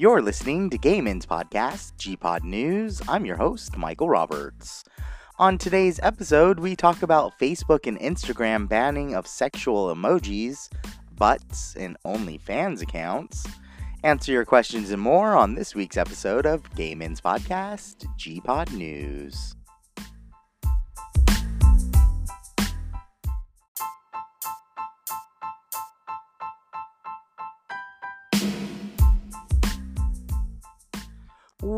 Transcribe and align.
You're 0.00 0.22
listening 0.22 0.70
to 0.70 0.78
Gayman's 0.78 1.26
podcast, 1.26 1.96
G-Pod 1.96 2.44
News. 2.44 3.02
I'm 3.08 3.26
your 3.26 3.34
host, 3.34 3.76
Michael 3.76 4.08
Roberts. 4.08 4.84
On 5.40 5.58
today's 5.58 5.98
episode, 6.04 6.60
we 6.60 6.76
talk 6.76 7.02
about 7.02 7.36
Facebook 7.36 7.84
and 7.84 7.98
Instagram 7.98 8.68
banning 8.68 9.16
of 9.16 9.26
sexual 9.26 9.92
emojis, 9.92 10.70
butts, 11.16 11.74
and 11.74 11.96
OnlyFans 12.06 12.80
accounts. 12.80 13.44
Answer 14.04 14.30
your 14.30 14.44
questions 14.44 14.92
and 14.92 15.02
more 15.02 15.34
on 15.34 15.56
this 15.56 15.74
week's 15.74 15.96
episode 15.96 16.46
of 16.46 16.62
Gayman's 16.74 17.20
podcast, 17.20 18.06
G-Pod 18.16 18.72
News. 18.72 19.56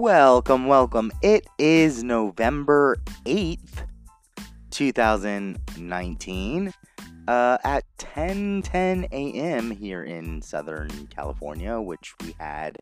Welcome, 0.00 0.66
welcome. 0.66 1.12
It 1.20 1.46
is 1.58 2.02
November 2.02 2.96
8th, 3.26 3.84
2019, 4.70 6.72
uh, 7.28 7.58
at 7.62 7.84
10 7.98 8.62
10 8.62 9.08
a.m. 9.12 9.70
here 9.70 10.04
in 10.04 10.40
Southern 10.40 10.88
California, 11.08 11.78
which 11.78 12.14
we 12.22 12.34
had, 12.40 12.78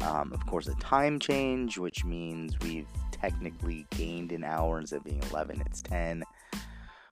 um, 0.00 0.32
of 0.32 0.44
course, 0.48 0.66
a 0.66 0.74
time 0.80 1.20
change, 1.20 1.78
which 1.78 2.04
means 2.04 2.58
we've 2.62 2.88
technically 3.12 3.86
gained 3.90 4.32
an 4.32 4.42
hour 4.42 4.80
instead 4.80 4.96
of 4.96 5.04
being 5.04 5.22
11, 5.30 5.62
it's 5.64 5.82
10, 5.82 6.24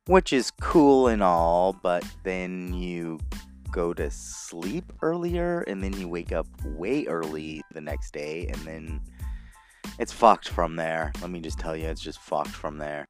which 0.08 0.32
is 0.32 0.50
cool 0.60 1.06
and 1.06 1.22
all, 1.22 1.74
but 1.74 2.04
then 2.24 2.74
you 2.74 3.20
go 3.70 3.94
to 3.94 4.10
sleep 4.10 4.92
earlier 5.00 5.60
and 5.68 5.80
then 5.80 5.92
you 5.92 6.08
wake 6.08 6.32
up 6.32 6.48
way 6.64 7.06
early 7.06 7.62
the 7.72 7.80
next 7.80 8.12
day 8.12 8.48
and 8.48 8.60
then 8.62 9.00
it's 9.98 10.12
fucked 10.12 10.48
from 10.48 10.76
there. 10.76 11.12
Let 11.20 11.30
me 11.30 11.40
just 11.40 11.58
tell 11.58 11.76
you, 11.76 11.86
it's 11.86 12.00
just 12.00 12.18
fucked 12.20 12.50
from 12.50 12.78
there. 12.78 13.08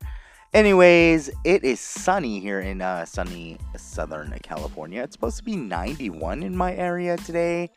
Anyways, 0.54 1.30
it 1.44 1.64
is 1.64 1.78
sunny 1.80 2.40
here 2.40 2.60
in 2.60 2.80
uh, 2.80 3.04
sunny 3.04 3.58
Southern 3.76 4.36
California. 4.42 5.02
It's 5.02 5.14
supposed 5.14 5.36
to 5.38 5.44
be 5.44 5.56
91 5.56 6.42
in 6.42 6.56
my 6.56 6.74
area 6.74 7.16
today. 7.18 7.70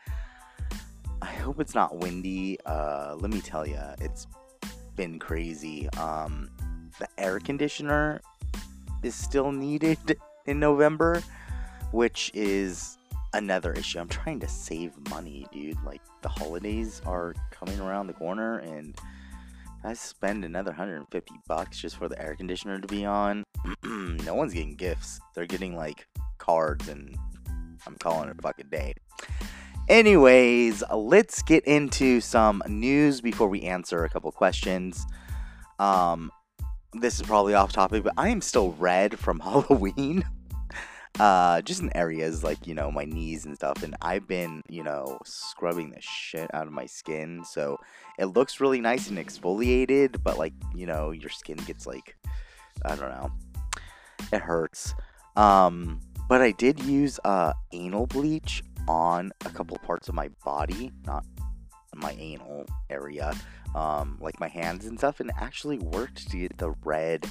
I 1.22 1.28
hope 1.28 1.60
it's 1.60 1.76
not 1.76 1.98
windy. 1.98 2.58
Uh, 2.66 3.16
let 3.20 3.32
me 3.32 3.42
tell 3.42 3.68
you, 3.68 3.80
it's 4.00 4.28
been 4.96 5.20
crazy. 5.20 5.90
Um, 5.92 6.50
the 7.00 7.08
air 7.18 7.40
conditioner 7.40 8.22
is 9.04 9.16
still 9.16 9.52
needed 9.52 10.18
in 10.46 10.60
November 10.60 11.22
which 11.92 12.32
is 12.34 12.98
another 13.34 13.74
issue. 13.74 14.00
I'm 14.00 14.08
trying 14.08 14.40
to 14.42 14.48
save 14.48 14.94
money, 15.10 15.48
dude. 15.52 15.82
Like 15.86 16.02
the 16.22 16.30
holidays 16.30 17.02
are 17.06 17.34
coming 17.52 17.80
around 17.80 18.08
the 18.08 18.14
corner 18.14 18.60
and 18.60 18.96
I 19.84 19.94
spend 19.94 20.46
another 20.46 20.72
150 20.72 21.34
bucks 21.48 21.80
just 21.80 21.98
for 21.98 22.08
the 22.08 22.22
air 22.22 22.36
conditioner 22.36 22.80
to 22.80 22.88
be 22.88 23.06
on. 23.06 23.44
no 23.84 24.36
one's 24.36 24.54
getting 24.54 24.76
gifts. 24.76 25.20
They're 25.34 25.46
getting 25.46 25.76
like 25.76 26.08
cards 26.38 26.88
and 26.88 27.16
I'm 27.88 27.96
calling 27.96 28.30
it 28.30 28.38
a 28.38 28.42
fucking 28.42 28.70
day. 28.70 28.94
Anyways, 29.90 30.84
let's 30.94 31.42
get 31.42 31.66
into 31.66 32.22
some 32.22 32.62
news 32.68 33.22
before 33.22 33.48
we 33.48 33.64
answer 33.64 34.04
a 34.04 34.10
couple 34.10 34.32
questions. 34.32 35.06
Um 35.80 36.32
this 36.94 37.22
is 37.22 37.26
probably 37.26 37.54
off 37.54 37.72
topic, 37.72 38.04
but 38.04 38.14
I 38.18 38.30
am 38.30 38.42
still 38.42 38.74
red 38.74 39.18
from 39.18 39.40
Halloween 39.42 40.26
uh, 41.20 41.62
just 41.62 41.82
in 41.82 41.96
areas 41.96 42.44
like 42.44 42.66
you 42.66 42.74
know 42.74 42.92
my 42.92 43.06
knees 43.06 43.46
and 43.46 43.56
stuff. 43.56 43.84
And 43.84 43.96
I've 44.02 44.28
been 44.28 44.62
you 44.70 44.84
know 44.84 45.20
scrubbing 45.26 45.92
the 45.92 46.02
shit 46.02 46.54
out 46.54 46.68
of 46.68 46.74
my 46.74 46.86
skin, 46.86 47.44
so 47.46 47.78
it 48.18 48.26
looks 48.26 48.60
really 48.60 48.82
nice 48.82 49.10
and 49.10 49.18
exfoliated. 49.18 50.24
But 50.24 50.38
like 50.38 50.54
you 50.76 50.86
know 50.86 51.12
your 51.12 51.30
skin 51.30 51.58
gets 51.58 51.86
like 51.86 52.16
I 52.86 52.96
don't 52.96 53.10
know, 53.10 53.32
it 54.32 54.42
hurts. 54.42 54.94
Um, 55.36 56.00
but 56.28 56.42
I 56.42 56.52
did 56.52 56.82
use 56.84 57.20
uh 57.26 57.54
anal 57.72 58.08
bleach 58.08 58.64
on 58.88 59.32
a 59.46 59.50
couple 59.50 59.78
parts 59.80 60.10
of 60.10 60.16
my 60.16 60.30
body, 60.44 60.92
not 61.06 61.26
my 61.96 62.16
anal 62.18 62.66
area, 62.90 63.34
um, 63.76 64.18
like 64.22 64.40
my 64.40 64.48
hands 64.48 64.86
and 64.86 64.98
stuff, 64.98 65.20
and 65.20 65.32
actually 65.38 65.78
worked 65.78 66.30
to 66.32 66.38
get 66.38 66.58
the 66.58 66.72
red 66.84 67.30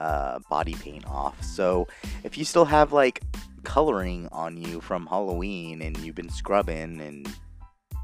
uh, 0.00 0.38
body 0.48 0.74
paint 0.74 1.06
off. 1.06 1.42
So 1.42 1.86
if 2.24 2.36
you 2.36 2.44
still 2.44 2.64
have 2.64 2.92
like 2.92 3.22
coloring 3.64 4.28
on 4.32 4.56
you 4.56 4.80
from 4.80 5.06
Halloween 5.06 5.82
and 5.82 5.96
you've 5.98 6.14
been 6.14 6.30
scrubbing 6.30 7.00
and 7.00 7.28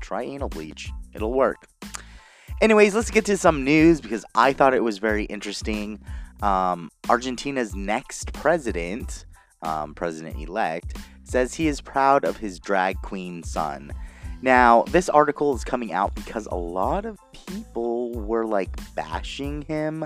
try 0.03 0.23
anal 0.23 0.49
bleach, 0.49 0.91
it'll 1.15 1.33
work. 1.33 1.67
Anyways, 2.61 2.95
let's 2.95 3.11
get 3.11 3.25
to 3.27 3.37
some 3.37 3.65
news 3.65 4.01
because 4.01 4.25
I 4.35 4.53
thought 4.53 4.75
it 4.75 4.83
was 4.83 4.99
very 4.99 5.25
interesting. 5.25 6.01
Um, 6.43 6.91
Argentina's 7.09 7.75
next 7.75 8.33
president, 8.33 9.27
um, 9.63 9.95
president 9.95 10.41
elect, 10.41 10.97
says 11.25 11.55
he 11.55 11.67
is 11.67 11.81
proud 11.81 12.25
of 12.25 12.37
his 12.37 12.59
drag 12.59 13.01
queen 13.03 13.43
son. 13.43 13.93
Now, 14.43 14.85
this 14.91 15.09
article 15.09 15.55
is 15.55 15.65
coming 15.65 15.93
out 15.93 16.15
because 16.15 16.47
a 16.47 16.55
lot 16.55 17.05
of 17.05 17.19
people 17.33 18.13
were 18.13 18.47
like 18.47 18.71
bashing 18.95 19.63
him 19.63 20.05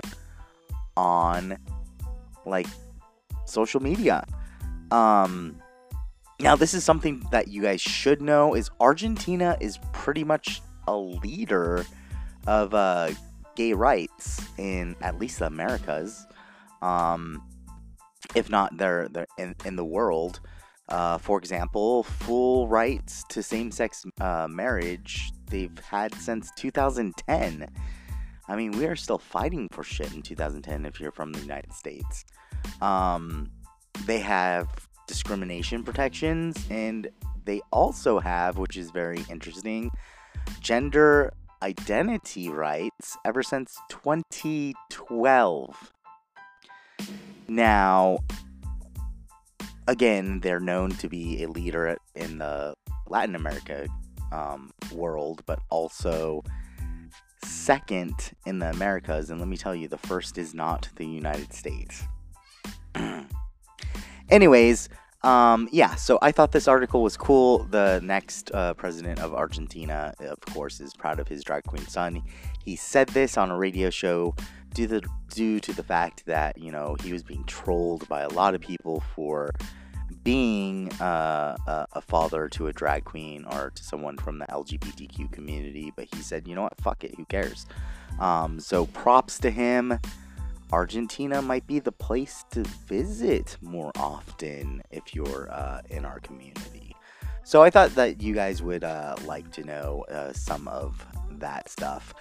on 0.97 1.57
like 2.45 2.67
social 3.45 3.81
media. 3.81 4.25
Um, 4.91 5.61
now 6.39 6.55
this 6.55 6.73
is 6.73 6.83
something 6.83 7.23
that 7.31 7.47
you 7.47 7.61
guys 7.61 7.81
should 7.81 8.21
know 8.21 8.55
is 8.55 8.69
Argentina 8.79 9.57
is 9.59 9.77
pretty 9.93 10.23
much 10.23 10.61
a 10.87 10.97
leader 10.97 11.85
of 12.47 12.73
uh, 12.73 13.11
gay 13.55 13.73
rights 13.73 14.41
in 14.57 14.95
at 15.01 15.19
least 15.19 15.39
the 15.39 15.45
Americas, 15.45 16.25
um, 16.81 17.41
if 18.35 18.49
not 18.49 18.75
they're, 18.77 19.07
they're 19.09 19.27
in, 19.37 19.55
in 19.65 19.75
the 19.75 19.85
world. 19.85 20.39
Uh, 20.89 21.17
for 21.17 21.37
example, 21.37 22.03
full 22.03 22.67
rights 22.67 23.23
to 23.29 23.41
same-sex 23.41 24.05
uh, 24.19 24.47
marriage 24.49 25.31
they've 25.47 25.79
had 25.79 26.13
since 26.15 26.51
2010. 26.57 27.69
I 28.51 28.57
mean, 28.57 28.73
we 28.73 28.85
are 28.85 28.97
still 28.97 29.17
fighting 29.17 29.69
for 29.71 29.81
shit 29.81 30.13
in 30.13 30.21
2010 30.21 30.85
if 30.85 30.99
you're 30.99 31.13
from 31.13 31.31
the 31.31 31.39
United 31.39 31.71
States. 31.71 32.25
Um, 32.81 33.49
they 34.05 34.19
have 34.19 34.67
discrimination 35.07 35.85
protections, 35.85 36.57
and 36.69 37.07
they 37.45 37.61
also 37.71 38.19
have, 38.19 38.57
which 38.57 38.75
is 38.75 38.91
very 38.91 39.23
interesting, 39.29 39.89
gender 40.59 41.31
identity 41.63 42.49
rights 42.49 43.17
ever 43.23 43.41
since 43.41 43.77
2012. 43.87 45.91
Now, 47.47 48.19
again, 49.87 50.41
they're 50.41 50.59
known 50.59 50.91
to 50.91 51.07
be 51.07 51.41
a 51.41 51.47
leader 51.47 51.97
in 52.15 52.39
the 52.39 52.73
Latin 53.07 53.35
America 53.35 53.87
um, 54.33 54.71
world, 54.91 55.41
but 55.45 55.59
also 55.69 56.43
second 57.43 58.33
in 58.45 58.59
the 58.59 58.69
Americas. 58.69 59.29
And 59.29 59.39
let 59.39 59.47
me 59.47 59.57
tell 59.57 59.75
you, 59.75 59.87
the 59.87 59.97
first 59.97 60.37
is 60.37 60.53
not 60.53 60.89
the 60.95 61.05
United 61.05 61.53
States. 61.53 62.03
Anyways, 64.29 64.89
um, 65.23 65.69
yeah, 65.71 65.95
so 65.95 66.17
I 66.21 66.31
thought 66.31 66.51
this 66.51 66.67
article 66.67 67.03
was 67.03 67.15
cool. 67.15 67.65
The 67.65 67.99
next 68.03 68.51
uh, 68.53 68.73
president 68.73 69.19
of 69.19 69.33
Argentina, 69.33 70.13
of 70.19 70.39
course, 70.41 70.79
is 70.79 70.93
proud 70.93 71.19
of 71.19 71.27
his 71.27 71.43
drag 71.43 71.63
queen 71.63 71.85
son. 71.87 72.23
He 72.63 72.75
said 72.75 73.09
this 73.09 73.37
on 73.37 73.51
a 73.51 73.57
radio 73.57 73.89
show 73.89 74.35
due 74.73 74.87
to, 74.87 75.01
due 75.29 75.59
to 75.59 75.73
the 75.73 75.83
fact 75.83 76.25
that, 76.25 76.57
you 76.57 76.71
know, 76.71 76.95
he 77.03 77.13
was 77.13 77.23
being 77.23 77.43
trolled 77.43 78.07
by 78.07 78.21
a 78.21 78.29
lot 78.29 78.55
of 78.55 78.61
people 78.61 79.03
for 79.15 79.51
being 80.23 80.91
uh, 80.93 81.55
a, 81.67 81.87
a, 81.93 82.01
father 82.01 82.47
to 82.49 82.67
a 82.67 82.73
drag 82.73 83.03
queen 83.03 83.45
or 83.51 83.71
to 83.73 83.83
someone 83.83 84.17
from 84.17 84.39
the 84.39 84.45
LGBTQ 84.45 85.31
community, 85.31 85.91
but 85.95 86.07
he 86.13 86.21
said, 86.21 86.47
you 86.47 86.55
know 86.55 86.63
what, 86.63 86.79
fuck 86.81 87.03
it, 87.03 87.15
who 87.15 87.25
cares? 87.25 87.65
Um, 88.19 88.59
so 88.59 88.85
props 88.87 89.39
to 89.39 89.49
him. 89.51 89.99
Argentina 90.71 91.41
might 91.41 91.67
be 91.67 91.79
the 91.79 91.91
place 91.91 92.45
to 92.51 92.63
visit 92.87 93.57
more 93.61 93.91
often 93.95 94.81
if 94.91 95.13
you're 95.13 95.49
uh, 95.51 95.81
in 95.89 96.05
our 96.05 96.19
community. 96.21 96.95
So 97.43 97.61
I 97.61 97.69
thought 97.69 97.95
that 97.95 98.21
you 98.21 98.33
guys 98.33 98.61
would 98.61 98.83
uh, 98.83 99.15
like 99.25 99.51
to 99.53 99.63
know 99.63 100.05
uh, 100.09 100.31
some 100.33 100.67
of 100.67 101.05
that 101.39 101.69
stuff. 101.69 102.13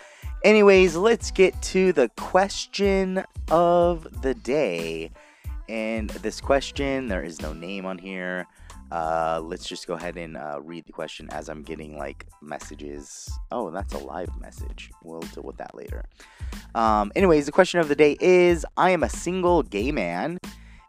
Anyways, 0.42 0.96
let's 0.96 1.30
get 1.30 1.60
to 1.62 1.92
the 1.92 2.08
question 2.16 3.22
of 3.50 4.22
the 4.22 4.34
day. 4.34 5.10
And 5.70 6.10
this 6.10 6.40
question, 6.40 7.06
there 7.06 7.22
is 7.22 7.40
no 7.40 7.52
name 7.52 7.86
on 7.86 7.96
here. 7.96 8.48
Uh, 8.90 9.40
let's 9.44 9.68
just 9.68 9.86
go 9.86 9.94
ahead 9.94 10.16
and 10.16 10.36
uh, 10.36 10.58
read 10.60 10.84
the 10.84 10.92
question 10.92 11.28
as 11.30 11.48
I'm 11.48 11.62
getting 11.62 11.96
like 11.96 12.26
messages. 12.42 13.30
Oh, 13.52 13.70
that's 13.70 13.94
a 13.94 13.98
live 13.98 14.36
message. 14.40 14.90
We'll 15.04 15.20
deal 15.20 15.44
with 15.44 15.58
that 15.58 15.76
later. 15.76 16.06
Um, 16.74 17.12
anyways, 17.14 17.46
the 17.46 17.52
question 17.52 17.78
of 17.78 17.86
the 17.86 17.94
day 17.94 18.16
is 18.20 18.66
I 18.76 18.90
am 18.90 19.04
a 19.04 19.08
single 19.08 19.62
gay 19.62 19.92
man 19.92 20.40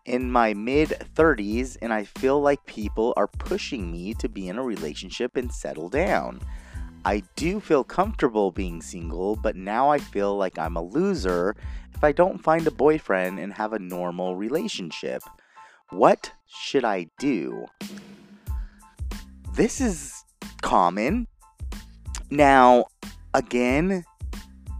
in 0.06 0.32
my 0.32 0.56
mid 0.56 0.90
30s, 1.16 1.78
and 1.80 1.94
I 1.94 2.06
feel 2.06 2.42
like 2.42 2.66
people 2.66 3.14
are 3.18 3.28
pushing 3.28 3.92
me 3.92 4.16
to 4.16 4.28
be 4.28 4.48
in 4.48 4.58
a 4.58 4.64
relationship 4.64 5.38
and 5.38 5.52
settle 5.54 5.90
down. 5.90 6.42
I 7.04 7.24
do 7.36 7.60
feel 7.60 7.84
comfortable 7.84 8.52
being 8.52 8.82
single, 8.82 9.36
but 9.36 9.56
now 9.56 9.90
I 9.90 9.98
feel 9.98 10.38
like 10.38 10.60
I'm 10.60 10.76
a 10.78 10.82
loser 10.82 11.56
if 11.94 12.04
I 12.04 12.12
don't 12.12 12.44
find 12.44 12.66
a 12.68 12.72
boyfriend 12.72 13.40
and 13.40 13.54
have 13.54 13.74
a 13.74 13.80
normal 13.80 14.36
relationship. 14.36 15.24
What 15.90 16.32
should 16.48 16.86
I 16.86 17.08
do? 17.18 17.66
This 19.54 19.82
is 19.82 20.24
common. 20.62 21.28
Now, 22.30 22.86
again, 23.34 24.04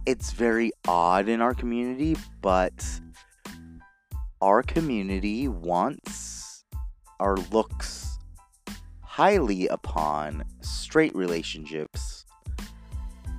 it's 0.06 0.32
very 0.32 0.72
odd 0.86 1.28
in 1.28 1.40
our 1.40 1.54
community, 1.54 2.16
but 2.40 3.00
our 4.40 4.62
community 4.62 5.48
wants 5.48 6.64
our 7.20 7.36
looks 7.36 8.11
highly 9.12 9.68
upon 9.68 10.42
straight 10.62 11.14
relationships 11.14 12.24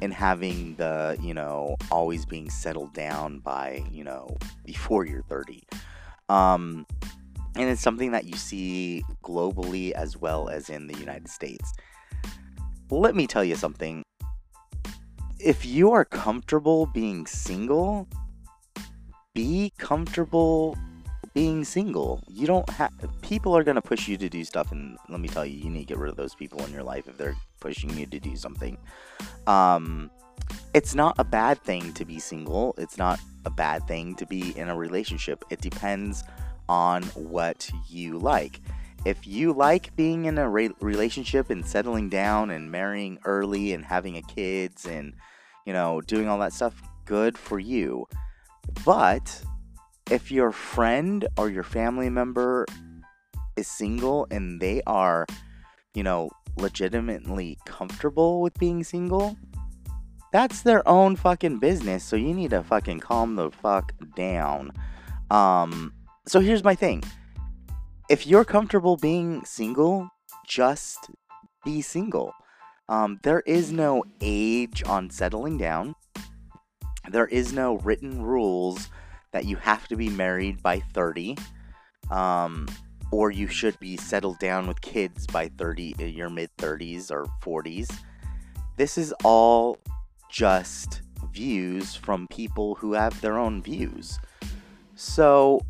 and 0.03 0.13
having 0.13 0.75
the, 0.75 1.17
you 1.19 1.33
know, 1.33 1.75
always 1.89 2.27
being 2.27 2.47
settled 2.47 2.93
down 2.93 3.39
by, 3.39 3.83
you 3.89 4.03
know, 4.03 4.37
before 4.65 5.03
you're 5.03 5.23
30. 5.23 5.63
Um, 6.29 6.85
and 7.55 7.71
it's 7.71 7.81
something 7.81 8.11
that 8.11 8.25
you 8.25 8.35
see 8.35 9.03
globally 9.23 9.93
as 9.93 10.15
well 10.15 10.47
as 10.47 10.69
in 10.69 10.85
the 10.85 10.95
United 10.99 11.27
States. 11.27 11.73
Let 12.91 13.15
me 13.15 13.25
tell 13.25 13.43
you 13.43 13.55
something. 13.55 14.03
If 15.39 15.65
you 15.65 15.91
are 15.91 16.05
comfortable 16.05 16.85
being 16.85 17.25
single, 17.25 18.07
be 19.33 19.73
comfortable 19.79 20.77
being 21.33 21.63
single. 21.63 22.21
You 22.27 22.47
don't 22.47 22.69
have 22.69 22.91
people 23.21 23.55
are 23.57 23.63
going 23.63 23.75
to 23.75 23.81
push 23.81 24.07
you 24.07 24.17
to 24.17 24.29
do 24.29 24.43
stuff 24.43 24.71
and 24.71 24.97
let 25.09 25.19
me 25.19 25.27
tell 25.27 25.45
you, 25.45 25.57
you 25.57 25.69
need 25.69 25.81
to 25.81 25.85
get 25.85 25.97
rid 25.97 26.09
of 26.09 26.17
those 26.17 26.35
people 26.35 26.63
in 26.65 26.71
your 26.71 26.83
life 26.83 27.07
if 27.07 27.17
they're 27.17 27.35
pushing 27.59 27.97
you 27.97 28.05
to 28.05 28.19
do 28.19 28.35
something. 28.35 28.77
Um 29.47 30.11
it's 30.73 30.95
not 30.95 31.15
a 31.19 31.23
bad 31.23 31.61
thing 31.63 31.93
to 31.93 32.05
be 32.05 32.19
single. 32.19 32.73
It's 32.77 32.97
not 32.97 33.19
a 33.45 33.49
bad 33.49 33.87
thing 33.87 34.15
to 34.15 34.25
be 34.25 34.57
in 34.57 34.69
a 34.69 34.75
relationship. 34.75 35.45
It 35.49 35.61
depends 35.61 36.23
on 36.67 37.03
what 37.13 37.69
you 37.87 38.17
like. 38.17 38.59
If 39.05 39.27
you 39.27 39.53
like 39.53 39.95
being 39.95 40.25
in 40.25 40.37
a 40.37 40.49
re- 40.49 40.71
relationship 40.79 41.49
and 41.49 41.65
settling 41.65 42.09
down 42.09 42.51
and 42.51 42.71
marrying 42.71 43.19
early 43.25 43.73
and 43.73 43.83
having 43.83 44.17
a 44.17 44.21
kids 44.21 44.85
and 44.85 45.13
you 45.65 45.73
know 45.73 46.01
doing 46.01 46.27
all 46.27 46.39
that 46.39 46.53
stuff, 46.53 46.81
good 47.05 47.37
for 47.37 47.59
you. 47.59 48.07
But 48.85 49.43
if 50.09 50.31
your 50.31 50.51
friend 50.51 51.27
or 51.37 51.49
your 51.49 51.63
family 51.63 52.09
member 52.09 52.65
is 53.55 53.67
single 53.67 54.27
and 54.31 54.59
they 54.59 54.81
are, 54.85 55.25
you 55.93 56.03
know, 56.03 56.29
legitimately 56.57 57.57
comfortable 57.65 58.41
with 58.41 58.53
being 58.59 58.83
single, 58.83 59.37
that's 60.31 60.61
their 60.61 60.87
own 60.87 61.15
fucking 61.15 61.59
business. 61.59 62.03
So 62.03 62.15
you 62.15 62.33
need 62.33 62.51
to 62.51 62.63
fucking 62.63 62.99
calm 62.99 63.35
the 63.35 63.51
fuck 63.51 63.93
down. 64.15 64.71
Um, 65.29 65.93
so 66.25 66.39
here's 66.39 66.63
my 66.63 66.75
thing. 66.75 67.03
If 68.09 68.27
you're 68.27 68.45
comfortable 68.45 68.97
being 68.97 69.45
single, 69.45 70.09
just 70.45 71.09
be 71.63 71.81
single. 71.81 72.33
Um, 72.89 73.19
there 73.23 73.41
is 73.45 73.71
no 73.71 74.03
age 74.21 74.83
on 74.85 75.09
settling 75.09 75.57
down. 75.57 75.95
There 77.09 77.27
is 77.27 77.53
no 77.53 77.77
written 77.77 78.21
rules 78.21 78.89
that 79.33 79.45
you 79.45 79.57
have 79.57 79.87
to 79.89 79.97
be 79.97 80.09
married 80.09 80.63
by 80.63 80.79
30, 80.93 81.35
um, 82.09 82.67
or 83.11 83.31
you 83.31 83.47
should 83.47 83.77
be 83.79 83.97
settled 83.97 84.39
down 84.39 84.67
with 84.67 84.79
kids 84.81 85.27
by 85.27 85.49
30, 85.57 85.95
uh, 85.99 86.03
your 86.05 86.29
mid 86.29 86.55
30s 86.57 87.11
or 87.11 87.25
40s. 87.43 87.91
This 88.77 88.97
is 88.97 89.13
all 89.23 89.77
just 90.29 91.01
views 91.31 91.95
from 91.95 92.27
people 92.27 92.75
who 92.75 92.93
have 92.93 93.19
their 93.21 93.37
own 93.37 93.61
views. 93.61 94.19
So, 94.95 95.61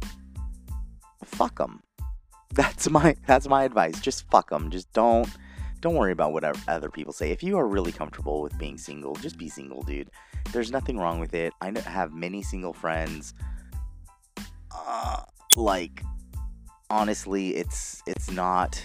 fuck 1.24 1.58
them. 1.58 1.82
That's 2.54 2.88
my 2.88 3.16
that's 3.26 3.48
my 3.48 3.64
advice. 3.64 4.00
Just 4.00 4.30
fuck 4.30 4.52
them. 4.52 4.70
Just 4.70 4.94
don't 4.94 5.28
don't 5.82 5.96
worry 5.96 6.12
about 6.12 6.34
what 6.34 6.44
other 6.68 6.92
people 6.92 7.12
say. 7.12 7.32
If 7.32 7.42
you 7.42 7.58
are 7.58 7.68
really 7.68 7.92
comfortable 7.92 8.44
with 8.44 8.56
being 8.60 8.78
single, 8.78 9.16
just 9.16 9.40
be 9.40 9.50
single, 9.50 9.82
dude. 9.82 10.12
There's 10.52 10.72
nothing 10.72 11.00
wrong 11.00 11.20
with 11.20 11.34
it. 11.34 11.52
I 11.62 11.74
have 11.80 12.14
many 12.14 12.44
single 12.44 12.72
friends 12.72 13.34
uh, 14.74 15.24
like 15.56 16.04
honestly, 16.90 17.56
it's 17.56 18.04
it's 18.06 18.32
not 18.32 18.82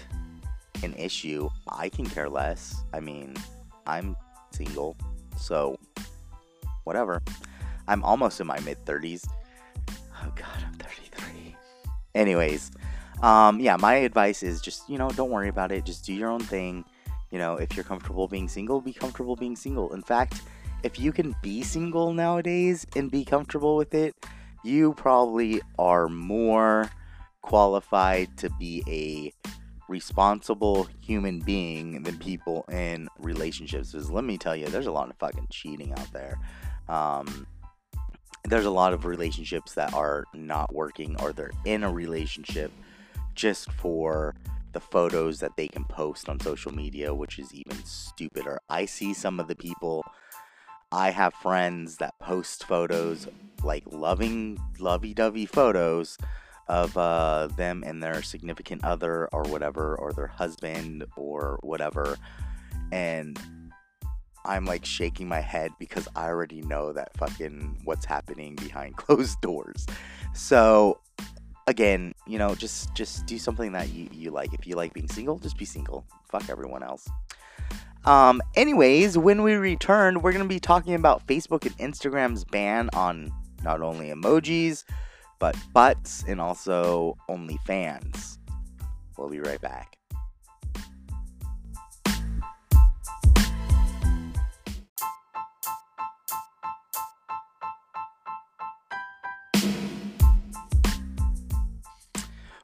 an 0.83 0.93
issue. 0.95 1.49
I 1.67 1.89
can 1.89 2.05
care 2.05 2.29
less. 2.29 2.83
I 2.93 2.99
mean, 2.99 3.35
I'm 3.85 4.15
single, 4.51 4.97
so 5.37 5.77
whatever. 6.83 7.21
I'm 7.87 8.03
almost 8.03 8.39
in 8.39 8.47
my 8.47 8.59
mid 8.61 8.83
30s. 8.85 9.27
Oh 9.89 10.31
god, 10.35 10.63
I'm 10.65 10.73
33. 10.73 11.55
Anyways, 12.15 12.71
um 13.21 13.59
yeah, 13.59 13.77
my 13.77 13.95
advice 13.95 14.43
is 14.43 14.61
just, 14.61 14.89
you 14.89 14.97
know, 14.97 15.09
don't 15.09 15.29
worry 15.29 15.49
about 15.49 15.71
it. 15.71 15.85
Just 15.85 16.05
do 16.05 16.13
your 16.13 16.29
own 16.29 16.41
thing. 16.41 16.85
You 17.31 17.37
know, 17.37 17.55
if 17.55 17.75
you're 17.75 17.83
comfortable 17.83 18.27
being 18.27 18.47
single, 18.47 18.81
be 18.81 18.93
comfortable 18.93 19.35
being 19.35 19.55
single. 19.55 19.93
In 19.93 20.01
fact, 20.01 20.41
if 20.81 20.99
you 20.99 21.11
can 21.11 21.35
be 21.43 21.61
single 21.61 22.13
nowadays 22.13 22.87
and 22.95 23.11
be 23.11 23.23
comfortable 23.23 23.75
with 23.75 23.93
it, 23.93 24.15
you 24.63 24.93
probably 24.93 25.61
are 25.77 26.09
more 26.09 26.89
qualified 27.41 28.37
to 28.37 28.49
be 28.51 28.83
a 28.87 29.33
responsible 29.87 30.87
human 31.01 31.39
being 31.39 32.03
than 32.03 32.17
people 32.17 32.65
in 32.69 33.07
relationships. 33.17 33.91
Because 33.91 34.11
let 34.11 34.23
me 34.23 34.37
tell 34.37 34.55
you, 34.55 34.67
there's 34.67 34.87
a 34.87 34.91
lot 34.91 35.09
of 35.09 35.17
fucking 35.17 35.47
cheating 35.49 35.93
out 35.93 36.11
there. 36.13 36.37
Um, 36.87 37.47
there's 38.45 38.65
a 38.65 38.71
lot 38.71 38.93
of 38.93 39.05
relationships 39.05 39.73
that 39.73 39.93
are 39.93 40.25
not 40.33 40.73
working 40.73 41.19
or 41.21 41.33
they're 41.33 41.51
in 41.65 41.83
a 41.83 41.91
relationship 41.91 42.71
just 43.35 43.71
for 43.73 44.35
the 44.71 44.79
photos 44.79 45.39
that 45.39 45.55
they 45.57 45.67
can 45.67 45.83
post 45.85 46.29
on 46.29 46.39
social 46.39 46.71
media, 46.71 47.13
which 47.13 47.39
is 47.39 47.53
even 47.53 47.83
stupider. 47.83 48.59
I 48.69 48.85
see 48.85 49.13
some 49.13 49.39
of 49.39 49.47
the 49.47 49.55
people 49.55 50.05
I 50.91 51.11
have 51.11 51.33
friends 51.35 51.97
that 51.97 52.17
post 52.19 52.65
photos, 52.65 53.27
like 53.63 53.83
loving, 53.91 54.59
lovey 54.79 55.13
dovey 55.13 55.45
photos 55.45 56.17
of 56.67 56.95
uh, 56.97 57.47
them 57.57 57.83
and 57.85 58.01
their 58.01 58.21
significant 58.21 58.83
other 58.83 59.27
or 59.33 59.43
whatever, 59.43 59.95
or 59.95 60.13
their 60.13 60.27
husband 60.27 61.03
or 61.15 61.59
whatever. 61.63 62.17
And 62.91 63.39
I'm 64.45 64.65
like 64.65 64.85
shaking 64.85 65.27
my 65.27 65.41
head 65.41 65.71
because 65.79 66.07
I 66.15 66.27
already 66.27 66.61
know 66.61 66.93
that 66.93 67.15
fucking 67.17 67.81
what's 67.83 68.05
happening 68.05 68.55
behind 68.55 68.97
closed 68.97 69.41
doors. 69.41 69.85
So 70.33 70.99
again, 71.67 72.13
you 72.27 72.37
know, 72.37 72.55
just 72.55 72.93
just 72.95 73.25
do 73.25 73.37
something 73.37 73.71
that 73.73 73.89
you, 73.89 74.09
you 74.11 74.31
like. 74.31 74.53
If 74.53 74.67
you 74.67 74.75
like 74.75 74.93
being 74.93 75.07
single, 75.07 75.39
just 75.39 75.57
be 75.57 75.65
single. 75.65 76.05
Fuck 76.29 76.49
everyone 76.49 76.83
else. 76.83 77.07
Um, 78.05 78.41
anyways, 78.55 79.17
when 79.17 79.43
we 79.43 79.53
return, 79.53 80.21
we're 80.21 80.31
to 80.43 80.45
be 80.45 80.59
talking 80.59 80.93
about 80.93 81.25
Facebook 81.27 81.65
and 81.65 81.77
Instagram's 81.77 82.45
ban 82.45 82.89
on 82.93 83.31
not 83.63 83.81
only 83.81 84.09
emojis, 84.09 84.83
but 85.39 85.55
butts 85.73 86.23
and 86.27 86.41
also 86.41 87.17
OnlyFans. 87.29 88.37
We'll 89.17 89.29
be 89.29 89.39
right 89.39 89.61
back. 89.61 89.97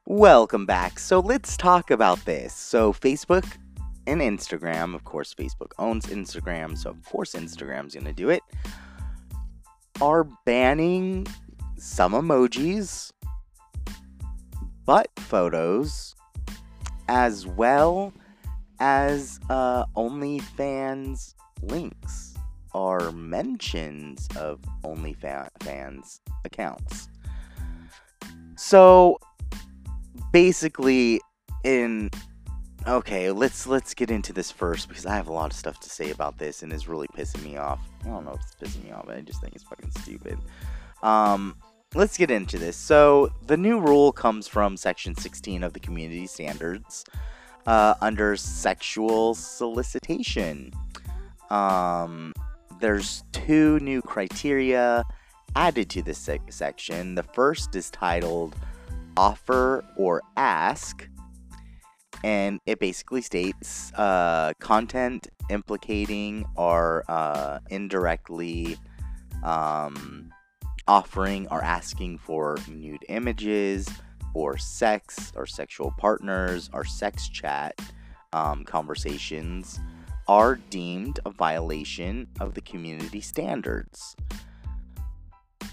Welcome 0.08 0.66
back. 0.66 0.98
So 0.98 1.18
let's 1.20 1.56
talk 1.56 1.90
about 1.90 2.24
this. 2.24 2.54
So, 2.54 2.92
Facebook 2.92 3.44
and 4.06 4.20
Instagram. 4.20 4.94
Of 4.94 5.04
course, 5.04 5.34
Facebook 5.34 5.72
owns 5.78 6.06
Instagram, 6.06 6.78
so 6.78 6.90
of 6.90 7.04
course, 7.04 7.32
Instagram's 7.34 7.94
to 7.94 8.12
do 8.12 8.30
it. 8.30 8.42
Are 10.00 10.24
banning 10.44 11.26
some 11.78 12.12
emojis, 12.12 13.12
butt 14.84 15.08
photos, 15.16 16.14
as 17.08 17.46
well 17.46 18.12
as 18.78 19.40
uh, 19.48 19.86
OnlyFans 19.96 21.34
links 21.62 22.34
or 22.74 23.10
mentions 23.12 24.28
of 24.36 24.60
OnlyFans 24.84 26.20
accounts. 26.44 27.08
So 28.56 29.18
basically, 30.32 31.20
in 31.64 32.10
Okay, 32.86 33.32
let's 33.32 33.66
let's 33.66 33.94
get 33.94 34.12
into 34.12 34.32
this 34.32 34.52
first 34.52 34.88
because 34.88 35.06
I 35.06 35.16
have 35.16 35.26
a 35.26 35.32
lot 35.32 35.50
of 35.50 35.56
stuff 35.56 35.80
to 35.80 35.90
say 35.90 36.12
about 36.12 36.38
this 36.38 36.62
and 36.62 36.72
it's 36.72 36.86
really 36.86 37.08
pissing 37.08 37.42
me 37.42 37.56
off. 37.56 37.80
I 38.06 38.10
don't 38.10 38.24
know 38.24 38.32
if 38.32 38.40
it's 38.40 38.54
pissing 38.54 38.84
me 38.84 38.92
off, 38.92 39.06
but 39.06 39.16
I 39.16 39.20
just 39.20 39.40
think 39.40 39.54
it's 39.54 39.64
fucking 39.64 39.90
stupid. 40.02 40.38
Um, 41.02 41.56
let's 41.94 42.16
get 42.16 42.30
into 42.30 42.58
this. 42.58 42.76
So 42.76 43.30
the 43.46 43.56
new 43.56 43.80
rule 43.80 44.12
comes 44.12 44.46
from 44.46 44.76
Section 44.76 45.14
16 45.14 45.62
of 45.62 45.72
the 45.72 45.80
Community 45.80 46.26
Standards 46.26 47.04
uh, 47.66 47.94
under 48.00 48.36
sexual 48.36 49.34
solicitation. 49.34 50.72
um, 51.50 52.32
there's 52.80 53.24
two 53.32 53.80
new 53.80 54.02
criteria 54.02 55.02
added 55.54 55.88
to 55.90 56.02
this 56.02 56.18
sec- 56.18 56.52
section. 56.52 57.14
The 57.14 57.22
first 57.22 57.74
is 57.74 57.90
titled 57.90 58.54
Offer 59.16 59.84
or 59.96 60.22
Ask, 60.36 61.08
and 62.22 62.60
it 62.66 62.78
basically 62.78 63.22
states 63.22 63.92
uh, 63.94 64.52
content 64.60 65.28
implicating 65.50 66.44
or 66.56 67.04
uh, 67.08 67.58
indirectly 67.70 68.76
um, 69.42 70.32
offering 70.88 71.46
or 71.50 71.62
asking 71.62 72.18
for 72.18 72.56
nude 72.68 73.04
images 73.08 73.88
or 74.34 74.58
sex 74.58 75.32
or 75.34 75.46
sexual 75.46 75.92
partners 75.98 76.70
or 76.72 76.84
sex 76.84 77.28
chat 77.28 77.78
um, 78.32 78.64
conversations 78.64 79.80
are 80.28 80.56
deemed 80.70 81.20
a 81.24 81.30
violation 81.30 82.26
of 82.40 82.54
the 82.54 82.60
community 82.60 83.20
standards. 83.20 84.16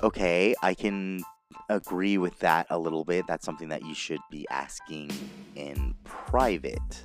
Okay, 0.02 0.56
I 0.62 0.74
can 0.74 1.24
agree 1.70 2.18
with 2.18 2.38
that 2.40 2.68
a 2.70 2.78
little 2.78 3.04
bit. 3.04 3.26
That's 3.28 3.46
something 3.46 3.70
that 3.70 3.86
you 3.86 3.96
should 3.96 4.20
be 4.30 4.46
asking 4.50 5.12
in 5.56 5.96
private. 6.04 7.04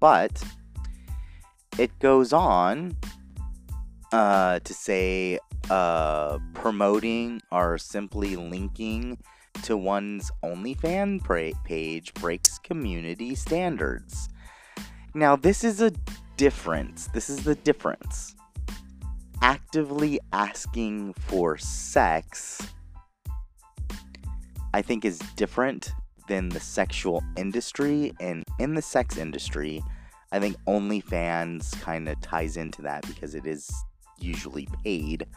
But 0.00 0.42
it 1.78 1.96
goes 1.98 2.32
on 2.32 2.96
uh, 4.12 4.60
to 4.60 4.74
say 4.74 5.38
uh, 5.70 6.38
promoting 6.52 7.40
or 7.50 7.78
simply 7.78 8.36
linking 8.36 9.18
to 9.62 9.76
one's 9.76 10.30
OnlyFans 10.44 11.24
page 11.64 12.12
breaks 12.14 12.58
community 12.58 13.34
standards. 13.34 14.28
Now, 15.14 15.36
this 15.36 15.64
is 15.64 15.80
a 15.80 15.92
difference. 16.36 17.06
This 17.08 17.30
is 17.30 17.44
the 17.44 17.54
difference. 17.54 18.34
Actively 19.42 20.20
asking 20.32 21.14
for 21.14 21.56
sex, 21.56 22.60
I 24.72 24.82
think, 24.82 25.04
is 25.04 25.18
different 25.36 25.92
than 26.28 26.48
the 26.48 26.60
sexual 26.60 27.22
industry. 27.36 28.12
And 28.20 28.44
in 28.58 28.74
the 28.74 28.82
sex 28.82 29.16
industry, 29.16 29.82
I 30.34 30.40
think 30.40 30.56
OnlyFans 30.66 31.80
kind 31.80 32.08
of 32.08 32.20
ties 32.20 32.56
into 32.56 32.82
that 32.82 33.06
because 33.06 33.36
it 33.36 33.46
is 33.46 33.72
usually 34.18 34.66
paid. 34.82 35.28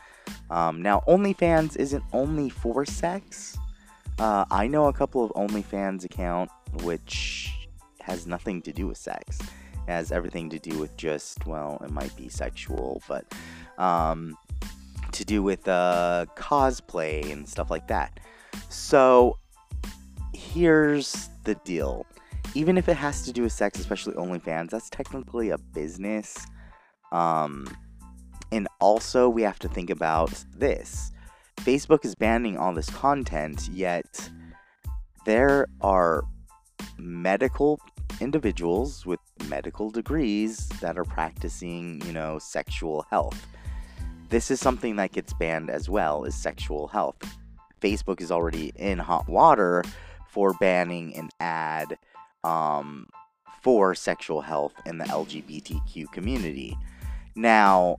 Um, 0.50 0.82
now, 0.82 1.04
OnlyFans 1.08 1.78
isn't 1.78 2.04
only 2.14 2.50
for 2.50 2.84
sex. 2.84 3.56
Uh, 4.18 4.46
I 4.50 4.66
know 4.66 4.88
a 4.88 4.94
couple 4.94 5.24
of 5.24 5.32
OnlyFans 5.34 6.04
account 6.04 6.50
which 6.82 7.54
has 8.02 8.26
nothing 8.26 8.60
to 8.64 8.74
do 8.74 8.88
with 8.88 8.98
sex 8.98 9.40
It 9.40 9.92
has 9.92 10.12
everything 10.12 10.50
to 10.50 10.58
do 10.58 10.80
with 10.80 10.98
just 10.98 11.46
well, 11.46 11.80
it 11.86 11.92
might 11.92 12.16
be 12.16 12.28
sexual, 12.28 13.04
but 13.08 13.32
um, 13.78 14.36
to 15.12 15.24
do 15.24 15.44
with 15.44 15.68
uh, 15.68 16.26
cosplay 16.36 17.32
and 17.32 17.48
stuff 17.48 17.70
like 17.70 17.88
that. 17.88 18.20
So 18.70 19.38
here's 20.34 21.30
the 21.44 21.54
deal. 21.54 22.08
Even 22.56 22.78
if 22.78 22.90
it 22.90 22.98
has 22.98 23.24
to 23.24 23.32
do 23.32 23.44
with 23.44 23.52
sex, 23.52 23.80
especially 23.80 24.14
OnlyFans, 24.14 24.72
that's 24.72 24.90
technically 24.90 25.50
a 25.50 25.58
business. 25.58 26.48
Um, 27.12 27.68
and 28.52 28.68
also, 28.80 29.30
we 29.30 29.42
have 29.44 29.60
to 29.60 29.68
think 29.68 29.90
about 29.90 30.32
this. 30.56 31.12
Facebook 31.58 32.06
is 32.06 32.16
banning 32.16 32.58
all 32.58 32.74
this 32.74 32.90
content, 32.90 33.68
yet 33.70 34.30
there 35.26 35.68
are 35.82 36.24
medical 36.98 37.80
individuals 38.22 39.06
with 39.06 39.20
medical 39.48 39.90
degrees 39.90 40.70
that 40.82 40.98
are 40.98 41.04
practicing, 41.04 42.02
you 42.06 42.14
know, 42.14 42.40
sexual 42.40 43.06
health. 43.10 43.46
This 44.30 44.52
is 44.52 44.60
something 44.60 44.96
that 44.98 45.12
gets 45.12 45.34
banned 45.34 45.70
as 45.70 45.90
well 45.90 46.24
is 46.24 46.36
sexual 46.36 46.88
health. 46.88 47.18
Facebook 47.82 48.22
is 48.22 48.32
already 48.32 48.72
in 48.76 48.98
hot 48.98 49.28
water 49.30 49.84
for 50.28 50.54
banning 50.54 51.16
an 51.16 51.30
ad 51.40 51.98
um, 52.48 53.08
for 53.62 53.94
sexual 53.94 54.42
health 54.42 54.74
in 54.86 54.98
the 54.98 55.06
LGBTQ 55.06 56.12
community. 56.12 56.78
Now, 57.36 57.98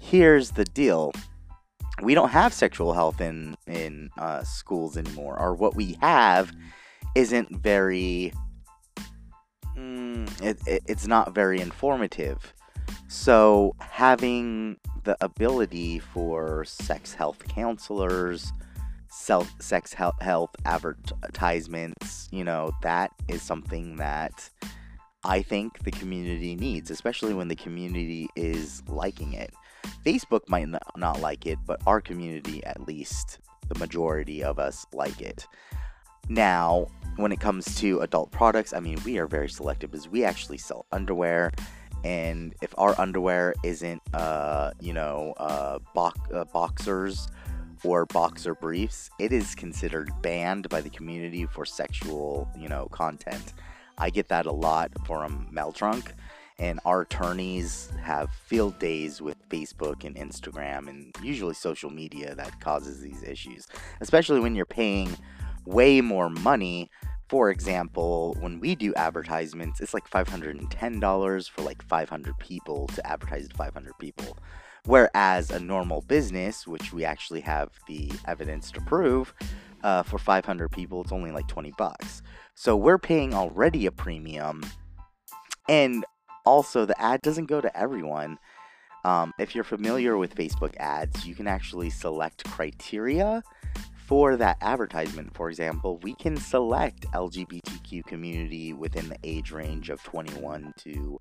here's 0.00 0.52
the 0.52 0.64
deal: 0.64 1.12
we 2.02 2.14
don't 2.14 2.30
have 2.30 2.52
sexual 2.52 2.92
health 2.92 3.20
in 3.20 3.56
in 3.66 4.10
uh, 4.16 4.42
schools 4.44 4.96
anymore, 4.96 5.38
or 5.38 5.54
what 5.54 5.74
we 5.74 5.98
have 6.00 6.52
isn't 7.14 7.50
very 7.56 8.32
mm, 9.76 10.42
it, 10.42 10.58
it, 10.66 10.82
it's 10.86 11.06
not 11.06 11.34
very 11.34 11.60
informative. 11.60 12.54
So, 13.08 13.74
having 13.80 14.78
the 15.04 15.16
ability 15.20 15.98
for 15.98 16.64
sex 16.64 17.14
health 17.14 17.46
counselors, 17.48 18.52
self 19.14 19.50
sex 19.60 19.94
health, 19.94 20.54
advertisements, 20.64 22.28
you 22.32 22.44
know, 22.44 22.72
that 22.82 23.12
is 23.28 23.42
something 23.42 23.96
that 23.96 24.50
I 25.22 25.40
think 25.40 25.78
the 25.84 25.90
community 25.90 26.56
needs, 26.56 26.90
especially 26.90 27.32
when 27.32 27.48
the 27.48 27.54
community 27.54 28.28
is 28.36 28.82
liking 28.88 29.32
it. 29.32 29.54
Facebook 30.04 30.48
might 30.48 30.68
not 30.96 31.20
like 31.20 31.46
it, 31.46 31.58
but 31.64 31.80
our 31.86 32.00
community, 32.00 32.62
at 32.64 32.86
least 32.86 33.38
the 33.68 33.78
majority 33.78 34.42
of 34.42 34.58
us, 34.58 34.84
like 34.92 35.20
it. 35.20 35.46
Now, 36.28 36.88
when 37.16 37.32
it 37.32 37.40
comes 37.40 37.76
to 37.76 38.00
adult 38.00 38.32
products, 38.32 38.72
I 38.72 38.80
mean, 38.80 38.98
we 39.04 39.18
are 39.18 39.26
very 39.26 39.48
selective 39.48 39.92
because 39.92 40.08
we 40.08 40.24
actually 40.24 40.58
sell 40.58 40.86
underwear. 40.92 41.52
And 42.02 42.54
if 42.60 42.74
our 42.76 42.98
underwear 43.00 43.54
isn't, 43.62 44.02
uh, 44.12 44.72
you 44.80 44.92
know, 44.92 45.32
uh, 45.38 45.78
bo- 45.94 46.12
uh, 46.34 46.44
boxers 46.44 47.28
or 47.84 48.06
boxer 48.06 48.54
briefs, 48.54 49.10
it 49.18 49.32
is 49.32 49.54
considered 49.54 50.10
banned 50.22 50.68
by 50.68 50.80
the 50.80 50.90
community 50.90 51.46
for 51.46 51.64
sexual, 51.64 52.48
you 52.56 52.68
know, 52.68 52.88
content. 52.90 53.52
I 53.98 54.10
get 54.10 54.28
that 54.28 54.46
a 54.46 54.52
lot 54.52 54.90
from 55.06 55.48
Meltrunk, 55.54 56.12
and 56.58 56.80
our 56.84 57.02
attorneys 57.02 57.92
have 58.02 58.30
field 58.30 58.78
days 58.78 59.20
with 59.20 59.36
Facebook 59.48 60.04
and 60.04 60.16
Instagram 60.16 60.88
and 60.88 61.14
usually 61.22 61.54
social 61.54 61.90
media 61.90 62.34
that 62.34 62.60
causes 62.60 63.00
these 63.00 63.22
issues, 63.22 63.66
especially 64.00 64.40
when 64.40 64.54
you're 64.54 64.64
paying 64.64 65.16
way 65.66 66.00
more 66.00 66.30
money. 66.30 66.90
For 67.28 67.50
example, 67.50 68.36
when 68.40 68.60
we 68.60 68.74
do 68.74 68.94
advertisements, 68.94 69.80
it's 69.80 69.94
like 69.94 70.08
$510 70.08 71.50
for 71.50 71.62
like 71.62 71.82
500 71.82 72.38
people 72.38 72.86
to 72.88 73.06
advertise 73.06 73.48
to 73.48 73.56
500 73.56 73.98
people. 73.98 74.36
Whereas 74.86 75.50
a 75.50 75.58
normal 75.58 76.02
business, 76.02 76.66
which 76.66 76.92
we 76.92 77.04
actually 77.04 77.40
have 77.40 77.70
the 77.86 78.12
evidence 78.26 78.70
to 78.72 78.80
prove, 78.82 79.34
uh, 79.82 80.02
for 80.02 80.18
500 80.18 80.70
people, 80.70 81.02
it's 81.02 81.12
only 81.12 81.30
like 81.30 81.48
20 81.48 81.72
bucks. 81.76 82.22
So 82.54 82.76
we're 82.76 82.98
paying 82.98 83.34
already 83.34 83.86
a 83.86 83.90
premium. 83.90 84.62
And 85.68 86.04
also, 86.44 86.84
the 86.84 87.00
ad 87.00 87.22
doesn't 87.22 87.46
go 87.46 87.60
to 87.60 87.74
everyone. 87.76 88.38
Um, 89.04 89.32
if 89.38 89.54
you're 89.54 89.64
familiar 89.64 90.16
with 90.16 90.34
Facebook 90.34 90.76
ads, 90.76 91.26
you 91.26 91.34
can 91.34 91.46
actually 91.46 91.90
select 91.90 92.44
criteria 92.44 93.42
for 94.06 94.36
that 94.36 94.58
advertisement, 94.60 95.34
for 95.34 95.48
example, 95.48 95.98
we 96.02 96.14
can 96.14 96.36
select 96.36 97.10
LGBTQ 97.12 98.04
community 98.04 98.74
within 98.74 99.08
the 99.08 99.16
age 99.24 99.50
range 99.50 99.88
of 99.88 100.02
21 100.02 100.74
to, 100.80 101.18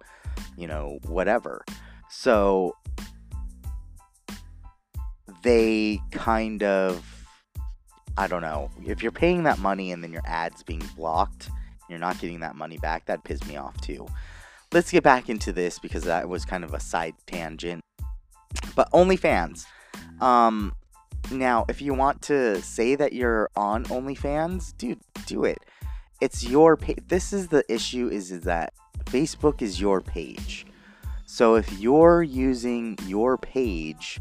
you 0.57 0.67
know, 0.67 0.99
whatever. 1.05 1.63
So 2.09 2.75
they 5.43 6.01
kind 6.11 6.63
of, 6.63 7.05
I 8.17 8.27
don't 8.27 8.41
know, 8.41 8.71
if 8.85 9.03
you're 9.03 9.11
paying 9.11 9.43
that 9.43 9.59
money 9.59 9.91
and 9.91 10.03
then 10.03 10.11
your 10.11 10.23
ad's 10.25 10.63
being 10.63 10.83
blocked, 10.95 11.49
you're 11.89 11.99
not 11.99 12.19
getting 12.19 12.39
that 12.39 12.55
money 12.55 12.77
back, 12.77 13.05
that 13.05 13.23
pisses 13.23 13.47
me 13.47 13.57
off 13.57 13.79
too. 13.81 14.07
Let's 14.71 14.89
get 14.89 15.03
back 15.03 15.29
into 15.29 15.51
this 15.51 15.77
because 15.77 16.03
that 16.05 16.27
was 16.27 16.45
kind 16.45 16.63
of 16.63 16.73
a 16.73 16.79
side 16.79 17.13
tangent. 17.27 17.81
But 18.75 18.91
OnlyFans. 18.91 19.65
Um, 20.19 20.73
now, 21.31 21.65
if 21.69 21.81
you 21.81 21.93
want 21.93 22.21
to 22.23 22.61
say 22.61 22.95
that 22.95 23.13
you're 23.13 23.49
on 23.55 23.85
OnlyFans, 23.85 24.75
dude, 24.77 24.99
do 25.25 25.45
it. 25.45 25.59
It's 26.21 26.43
your 26.43 26.77
page. 26.77 26.99
This 27.07 27.33
is 27.33 27.49
the 27.49 27.63
issue 27.71 28.07
is, 28.07 28.31
is 28.31 28.43
that 28.43 28.73
Facebook 29.05 29.61
is 29.61 29.79
your 29.79 30.01
page. 30.01 30.65
So 31.25 31.55
if 31.55 31.79
you're 31.79 32.23
using 32.23 32.97
your 33.05 33.37
page 33.37 34.19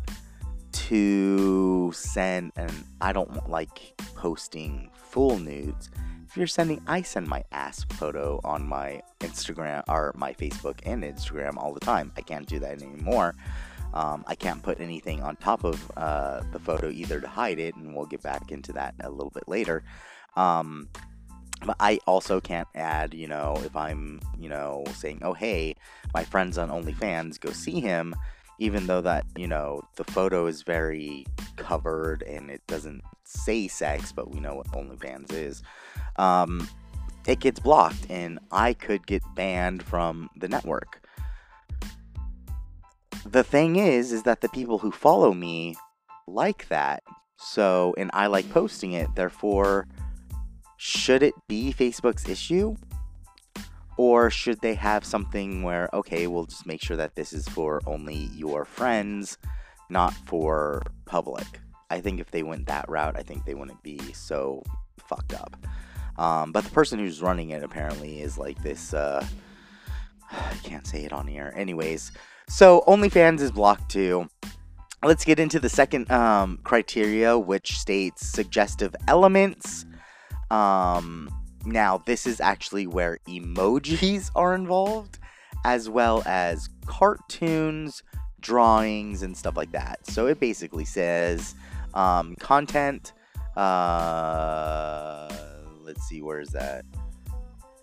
to 0.93 1.91
send, 1.95 2.53
and 2.55 2.85
I 3.01 3.15
don't 3.15 3.49
like 3.49 3.99
posting 4.15 4.91
full 4.95 5.39
nudes. 5.39 5.89
If 6.29 6.37
you're 6.37 6.47
sending, 6.47 6.83
I 6.87 7.01
send 7.01 7.29
my 7.29 7.45
ass 7.51 7.87
photo 7.93 8.43
on 8.45 8.67
my 8.67 9.01
Instagram 9.21 9.85
or 9.89 10.13
my 10.15 10.35
Facebook 10.35 10.81
and 10.85 11.03
Instagram 11.03 11.57
all 11.57 11.73
the 11.73 11.81
time. 11.81 12.13
I 12.19 12.21
can't 12.21 12.47
do 12.47 12.59
that 12.59 12.83
anymore. 12.83 13.35
Um, 13.95 14.23
I 14.27 14.35
can't 14.35 14.63
put 14.63 14.81
anything 14.81 15.23
on 15.23 15.37
top 15.37 15.65
of 15.65 15.91
uh, 15.97 16.43
the 16.53 16.59
photo 16.59 16.91
either 16.91 17.23
to 17.23 17.29
hide 17.29 17.59
it, 17.59 17.75
and 17.75 17.97
we'll 17.97 18.05
get 18.05 18.23
back 18.23 18.53
into 18.53 18.75
that 18.75 18.95
a 19.01 19.09
little 19.09 19.31
bit 19.31 19.49
later. 19.49 19.85
Um, 20.37 20.89
But 21.65 21.77
I 21.81 22.01
also 22.07 22.39
can't 22.39 22.69
add, 22.75 23.15
you 23.15 23.29
know, 23.29 23.57
if 23.65 23.75
I'm, 23.77 24.21
you 24.39 24.51
know, 24.51 24.85
saying, 24.95 25.21
oh, 25.23 25.33
hey, 25.33 25.77
my 26.13 26.25
friend's 26.25 26.59
on 26.59 26.69
OnlyFans, 26.69 27.41
go 27.41 27.51
see 27.53 27.81
him, 27.81 28.15
even 28.59 28.87
though 28.87 29.01
that, 29.01 29.25
you 29.37 29.49
know, 29.49 29.83
the 29.97 30.05
photo 30.05 30.47
is 30.47 30.63
very 30.63 31.27
covered 31.57 32.23
and 32.23 32.51
it 32.51 32.63
doesn't 32.67 33.03
say 33.25 33.69
sex, 33.69 34.13
but 34.13 34.31
we 34.31 34.41
know 34.41 34.55
what 34.55 34.69
OnlyFans 34.69 35.33
is. 35.33 35.63
Um, 36.17 36.69
it 37.27 37.41
gets 37.41 37.61
blocked 37.61 38.07
and 38.11 38.39
I 38.51 38.75
could 38.75 39.07
get 39.07 39.23
banned 39.35 39.83
from 39.83 40.31
the 40.37 40.49
network. 40.49 41.01
The 43.25 43.45
thing 43.45 43.77
is, 43.77 44.13
is 44.13 44.25
that 44.25 44.41
the 44.41 44.49
people 44.49 44.79
who 44.79 44.91
follow 44.91 45.33
me 45.33 45.77
like 46.27 46.69
that. 46.69 47.03
So, 47.37 47.95
and 47.97 48.11
I 48.13 48.27
like 48.27 48.51
posting 48.51 48.93
it. 48.93 49.09
Therefore, 49.15 49.87
should 50.77 51.23
it 51.23 51.35
be 51.49 51.73
Facebook's 51.73 52.29
issue? 52.29 52.77
Or 54.03 54.31
should 54.31 54.61
they 54.63 54.75
have 54.75 55.05
something 55.05 55.63
where, 55.63 55.89
okay, 55.95 56.27
we'll 56.27 56.47
just 56.47 56.67
make 56.67 56.83
sure 56.83 56.97
that 56.97 57.15
this 57.15 57.33
is 57.33 57.47
for 57.47 57.81
only 57.87 58.31
your 58.35 58.65
friends, 58.65 59.39
not 59.91 60.13
for 60.13 60.83
public? 61.05 61.47
I 61.89 62.01
think 62.01 62.19
if 62.19 62.29
they 62.33 62.43
went 62.43 62.67
that 62.67 62.89
route, 62.89 63.17
I 63.17 63.23
think 63.23 63.45
they 63.45 63.55
wouldn't 63.55 63.81
be 63.85 64.01
so 64.13 64.65
fucked 64.99 65.35
up. 65.35 65.57
Um, 66.19 66.51
but 66.51 66.65
the 66.65 66.71
person 66.71 66.99
who's 66.99 67.23
running 67.23 67.51
it 67.51 67.63
apparently 67.63 68.23
is 68.23 68.37
like 68.37 68.61
this. 68.61 68.93
Uh, 68.93 69.25
I 70.33 70.57
can't 70.65 70.85
say 70.85 71.05
it 71.05 71.13
on 71.13 71.29
here. 71.29 71.55
Anyways, 71.55 72.11
so 72.49 72.83
OnlyFans 72.89 73.39
is 73.39 73.53
blocked 73.53 73.89
too. 73.89 74.29
Let's 75.05 75.25
get 75.25 75.39
into 75.39 75.61
the 75.61 75.69
second 75.69 76.11
um, 76.11 76.59
criteria, 76.65 77.39
which 77.39 77.79
states 77.79 78.27
suggestive 78.27 78.97
elements. 79.07 79.87
Um, 80.51 81.31
now, 81.65 81.99
this 81.99 82.27
is 82.27 82.41
actually 82.41 82.87
where 82.87 83.19
emojis 83.29 84.31
are 84.35 84.55
involved, 84.55 85.19
as 85.65 85.89
well 85.89 86.23
as 86.27 86.69
cartoons, 86.87 88.03
drawings, 88.41 89.23
and 89.23 89.37
stuff 89.37 89.57
like 89.57 89.73
that. 89.73 90.07
So 90.07 90.27
it 90.27 90.41
basically 90.41 90.85
says 90.85 91.55
um, 91.95 92.35
content. 92.37 93.13
Uh, 93.57 95.29
let's 95.83 96.03
see, 96.09 96.23
where 96.23 96.41
is 96.41 96.51
that? 96.51 96.85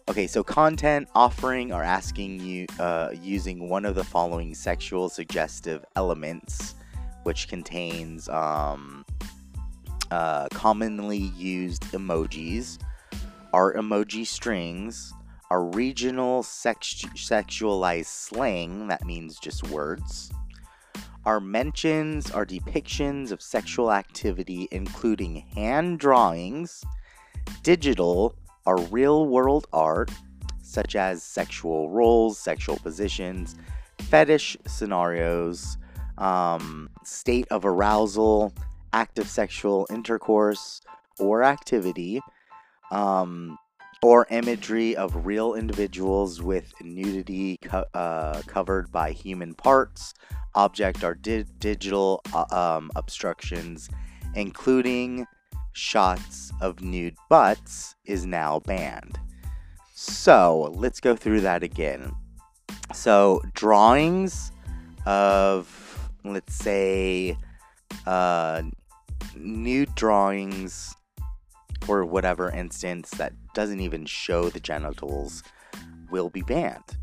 Okay, 0.10 0.26
so 0.26 0.44
content 0.44 1.08
offering 1.14 1.72
or 1.72 1.84
asking 1.84 2.40
you 2.40 2.66
uh, 2.80 3.12
using 3.22 3.70
one 3.70 3.86
of 3.86 3.94
the 3.94 4.04
following 4.04 4.56
sexual 4.56 5.08
suggestive 5.08 5.86
elements, 5.96 6.74
which 7.24 7.48
contains 7.48 8.28
um, 8.30 9.06
uh, 10.10 10.48
commonly 10.50 11.32
used 11.38 11.84
emojis, 11.92 12.80
are 13.54 13.74
emoji 13.74 14.26
strings, 14.26 15.14
are 15.50 15.64
regional 15.64 16.44
sex- 16.44 17.06
sexualized 17.16 18.06
slang, 18.06 18.88
that 18.88 19.06
means 19.06 19.40
just 19.40 19.68
words, 19.70 20.32
Our 21.26 21.40
mentions 21.40 22.32
or 22.32 22.46
depictions 22.46 23.32
of 23.32 23.42
sexual 23.42 23.92
activity, 23.92 24.68
including 24.72 25.36
hand 25.36 26.00
drawings 26.00 26.84
Digital 27.64 28.36
are 28.66 28.80
real 28.84 29.28
world 29.28 29.68
art, 29.74 30.12
such 30.62 30.96
as 30.96 31.24
sexual 31.24 31.90
roles, 31.90 32.38
sexual 32.38 32.78
positions, 32.78 33.56
fetish 34.04 34.56
scenarios, 34.66 35.78
um, 36.18 36.90
state 37.04 37.48
of 37.52 37.66
arousal, 37.66 38.54
active 38.94 39.28
sexual 39.28 39.88
intercourse 39.90 40.82
or 41.20 41.44
activity, 41.44 42.22
um, 42.92 43.58
or 44.02 44.28
imagery 44.30 44.96
of 44.96 45.26
real 45.26 45.56
individuals 45.56 46.42
with 46.42 46.74
nudity 46.82 47.58
co- 47.62 47.86
uh, 47.94 48.42
covered 48.48 48.92
by 48.92 49.12
human 49.12 49.54
parts, 49.54 50.14
object 50.56 51.04
or 51.04 51.16
di- 51.16 51.46
digital 51.60 52.22
uh, 52.34 52.46
um, 52.52 52.92
obstructions, 52.96 53.90
including 54.36 55.26
shots 55.74 56.52
of 56.62 56.82
nude 56.82 57.16
butts 57.30 57.96
is 58.06 58.26
now 58.26 58.60
banned. 58.60 59.20
So 59.94 60.74
let's 60.76 61.00
go 61.00 61.16
through 61.16 61.42
that 61.42 61.64
again. 61.64 62.14
So, 62.94 63.42
drawings 63.54 64.52
of, 65.06 66.10
let's 66.24 66.56
say, 66.56 67.38
uh, 68.06 68.64
nude 69.36 69.94
drawings 69.96 70.96
for 71.82 72.06
whatever 72.06 72.50
instance 72.52 73.10
that 73.12 73.34
doesn't 73.54 73.80
even 73.80 74.06
show 74.06 74.50
the 74.50 74.60
genitals 74.60 75.44
will 76.10 76.30
be 76.30 76.42
banned. 76.42 76.98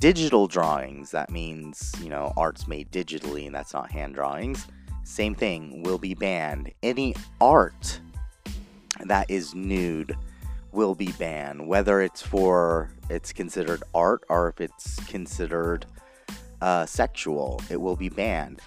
Digital 0.00 0.46
drawings, 0.46 1.10
that 1.10 1.30
means, 1.30 1.92
you 2.02 2.08
know, 2.08 2.32
art's 2.36 2.68
made 2.68 2.90
digitally 2.90 3.46
and 3.46 3.54
that's 3.54 3.74
not 3.74 3.90
hand 3.90 4.14
drawings, 4.14 4.66
same 5.04 5.34
thing, 5.34 5.82
will 5.82 5.98
be 5.98 6.14
banned. 6.14 6.72
Any 6.82 7.14
art 7.40 8.00
that 9.04 9.30
is 9.30 9.54
nude 9.54 10.16
will 10.72 10.94
be 10.94 11.12
banned, 11.12 11.66
whether 11.66 12.00
it's 12.00 12.22
for 12.22 12.90
it's 13.08 13.32
considered 13.32 13.82
art 13.94 14.22
or 14.28 14.48
if 14.48 14.60
it's 14.60 14.96
considered 15.06 15.86
uh, 16.60 16.86
sexual, 16.86 17.60
it 17.70 17.80
will 17.80 17.96
be 17.96 18.08
banned. 18.08 18.60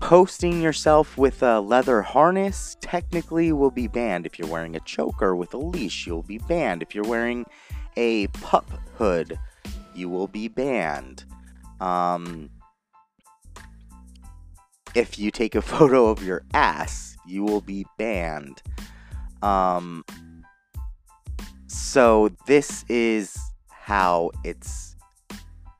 Posting 0.00 0.60
yourself 0.60 1.16
with 1.16 1.42
a 1.42 1.60
leather 1.60 2.02
harness 2.02 2.76
technically 2.80 3.52
will 3.52 3.70
be 3.70 3.86
banned. 3.86 4.26
If 4.26 4.38
you're 4.38 4.48
wearing 4.48 4.74
a 4.74 4.80
choker 4.80 5.36
with 5.36 5.54
a 5.54 5.58
leash, 5.58 6.06
you'll 6.06 6.22
be 6.22 6.38
banned. 6.38 6.82
If 6.82 6.94
you're 6.94 7.04
wearing 7.04 7.46
a 7.96 8.26
pup 8.28 8.68
hood, 8.96 9.38
you 9.94 10.08
will 10.08 10.26
be 10.26 10.48
banned. 10.48 11.24
Um, 11.80 12.50
if 14.94 15.18
you 15.18 15.30
take 15.30 15.54
a 15.54 15.62
photo 15.62 16.06
of 16.06 16.24
your 16.24 16.42
ass, 16.54 17.16
you 17.26 17.44
will 17.44 17.60
be 17.60 17.86
banned. 17.98 18.62
Um, 19.42 20.04
so 21.66 22.30
this 22.46 22.84
is 22.88 23.38
how 23.68 24.30
it's. 24.44 24.96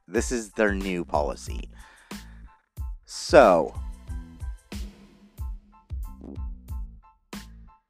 This 0.06 0.32
is 0.32 0.50
their 0.52 0.74
new 0.74 1.04
policy. 1.04 1.70
So, 3.04 3.74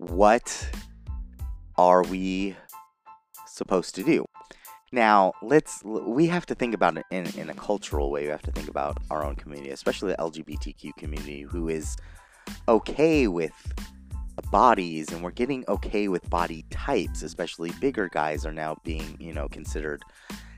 what 0.00 0.70
are 1.76 2.02
we 2.02 2.56
supposed 3.46 3.94
to 3.96 4.02
do? 4.02 4.24
Now, 4.92 5.34
let's 5.42 5.84
we 5.84 6.26
have 6.26 6.46
to 6.46 6.54
think 6.54 6.74
about 6.74 6.96
it 6.96 7.04
in, 7.10 7.26
in 7.38 7.50
a 7.50 7.54
cultural 7.54 8.10
way. 8.10 8.22
We 8.22 8.28
have 8.28 8.42
to 8.42 8.50
think 8.50 8.68
about 8.68 8.96
our 9.10 9.24
own 9.24 9.36
community, 9.36 9.70
especially 9.70 10.12
the 10.12 10.16
LGBTQ 10.16 10.96
community, 10.96 11.42
who 11.42 11.68
is 11.68 11.96
okay 12.66 13.28
with 13.28 13.52
bodies 14.50 15.12
and 15.12 15.22
we're 15.22 15.30
getting 15.30 15.64
okay 15.68 16.08
with 16.08 16.28
body 16.30 16.64
types, 16.70 17.22
especially 17.22 17.70
bigger 17.78 18.08
guys 18.08 18.46
are 18.46 18.52
now 18.52 18.76
being, 18.82 19.16
you 19.20 19.34
know, 19.34 19.48
considered 19.48 20.02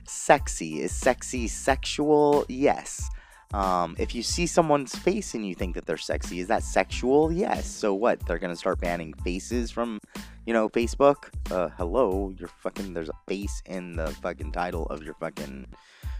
sexy. 0.06 0.80
Is 0.80 0.92
sexy 0.92 1.48
sexual? 1.48 2.46
Yes. 2.48 3.10
Um, 3.52 3.94
if 3.98 4.14
you 4.14 4.22
see 4.22 4.46
someone's 4.46 4.94
face 4.94 5.34
and 5.34 5.46
you 5.46 5.54
think 5.54 5.74
that 5.74 5.84
they're 5.84 5.96
sexy, 5.96 6.40
is 6.40 6.48
that 6.48 6.62
sexual? 6.62 7.30
Yes. 7.30 7.66
So 7.66 7.92
what? 7.94 8.24
They're 8.26 8.38
gonna 8.38 8.56
start 8.56 8.80
banning 8.80 9.12
faces 9.24 9.70
from, 9.70 10.00
you 10.46 10.52
know, 10.52 10.68
Facebook. 10.68 11.28
Uh, 11.50 11.68
hello, 11.76 12.34
you're 12.38 12.48
fucking. 12.48 12.94
There's 12.94 13.10
a 13.10 13.18
face 13.28 13.62
in 13.66 13.92
the 13.92 14.08
fucking 14.08 14.52
title 14.52 14.86
of 14.86 15.02
your 15.02 15.14
fucking 15.14 15.66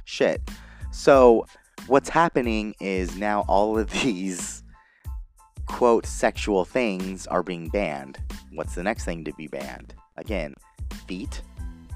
shit. 0.05 0.43
So 0.91 1.47
what's 1.87 2.11
happening 2.11 2.75
is 2.81 3.17
now 3.17 3.45
all 3.49 3.79
of 3.79 3.91
these 4.03 4.63
quote 5.67 6.05
sexual 6.05 6.65
things 6.65 7.27
are 7.29 7.43
being 7.43 7.69
banned. 7.69 8.19
What's 8.53 8.75
the 8.75 8.83
next 8.83 9.05
thing 9.05 9.25
to 9.25 9.33
be 9.35 9.47
banned? 9.47 9.95
Again, 10.19 10.55
feet. 11.07 11.41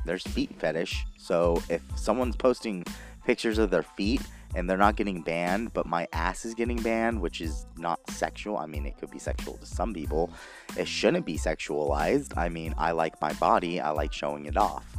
There's 0.06 0.22
feet 0.22 0.50
fetish. 0.58 1.04
So 1.18 1.62
if 1.68 1.82
someone's 1.96 2.36
posting 2.36 2.84
pictures 3.26 3.58
of 3.58 3.70
their 3.70 3.82
feet 3.82 4.22
and 4.56 4.68
they're 4.68 4.78
not 4.78 4.96
getting 4.96 5.20
banned, 5.20 5.74
but 5.74 5.84
my 5.84 6.08
ass 6.14 6.46
is 6.46 6.54
getting 6.54 6.80
banned, 6.80 7.20
which 7.20 7.42
is 7.42 7.66
not 7.76 8.00
sexual. 8.10 8.56
I 8.56 8.64
mean, 8.64 8.86
it 8.86 8.96
could 8.96 9.10
be 9.10 9.18
sexual 9.18 9.58
to 9.58 9.66
some 9.66 9.92
people. 9.92 10.30
It 10.78 10.88
shouldn't 10.88 11.26
be 11.26 11.36
sexualized. 11.36 12.38
I 12.38 12.48
mean, 12.48 12.74
I 12.78 12.92
like 12.92 13.20
my 13.20 13.34
body. 13.34 13.82
I 13.82 13.90
like 13.90 14.14
showing 14.14 14.46
it 14.46 14.56
off. 14.56 14.96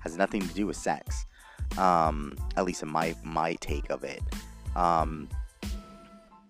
Has 0.00 0.16
nothing 0.16 0.42
to 0.42 0.52
do 0.52 0.66
with 0.66 0.76
sex. 0.76 1.24
Um, 1.78 2.34
at 2.56 2.64
least 2.64 2.82
in 2.82 2.88
my 2.88 3.14
my 3.22 3.54
take 3.54 3.90
of 3.90 4.02
it. 4.02 4.22
Um, 4.74 5.28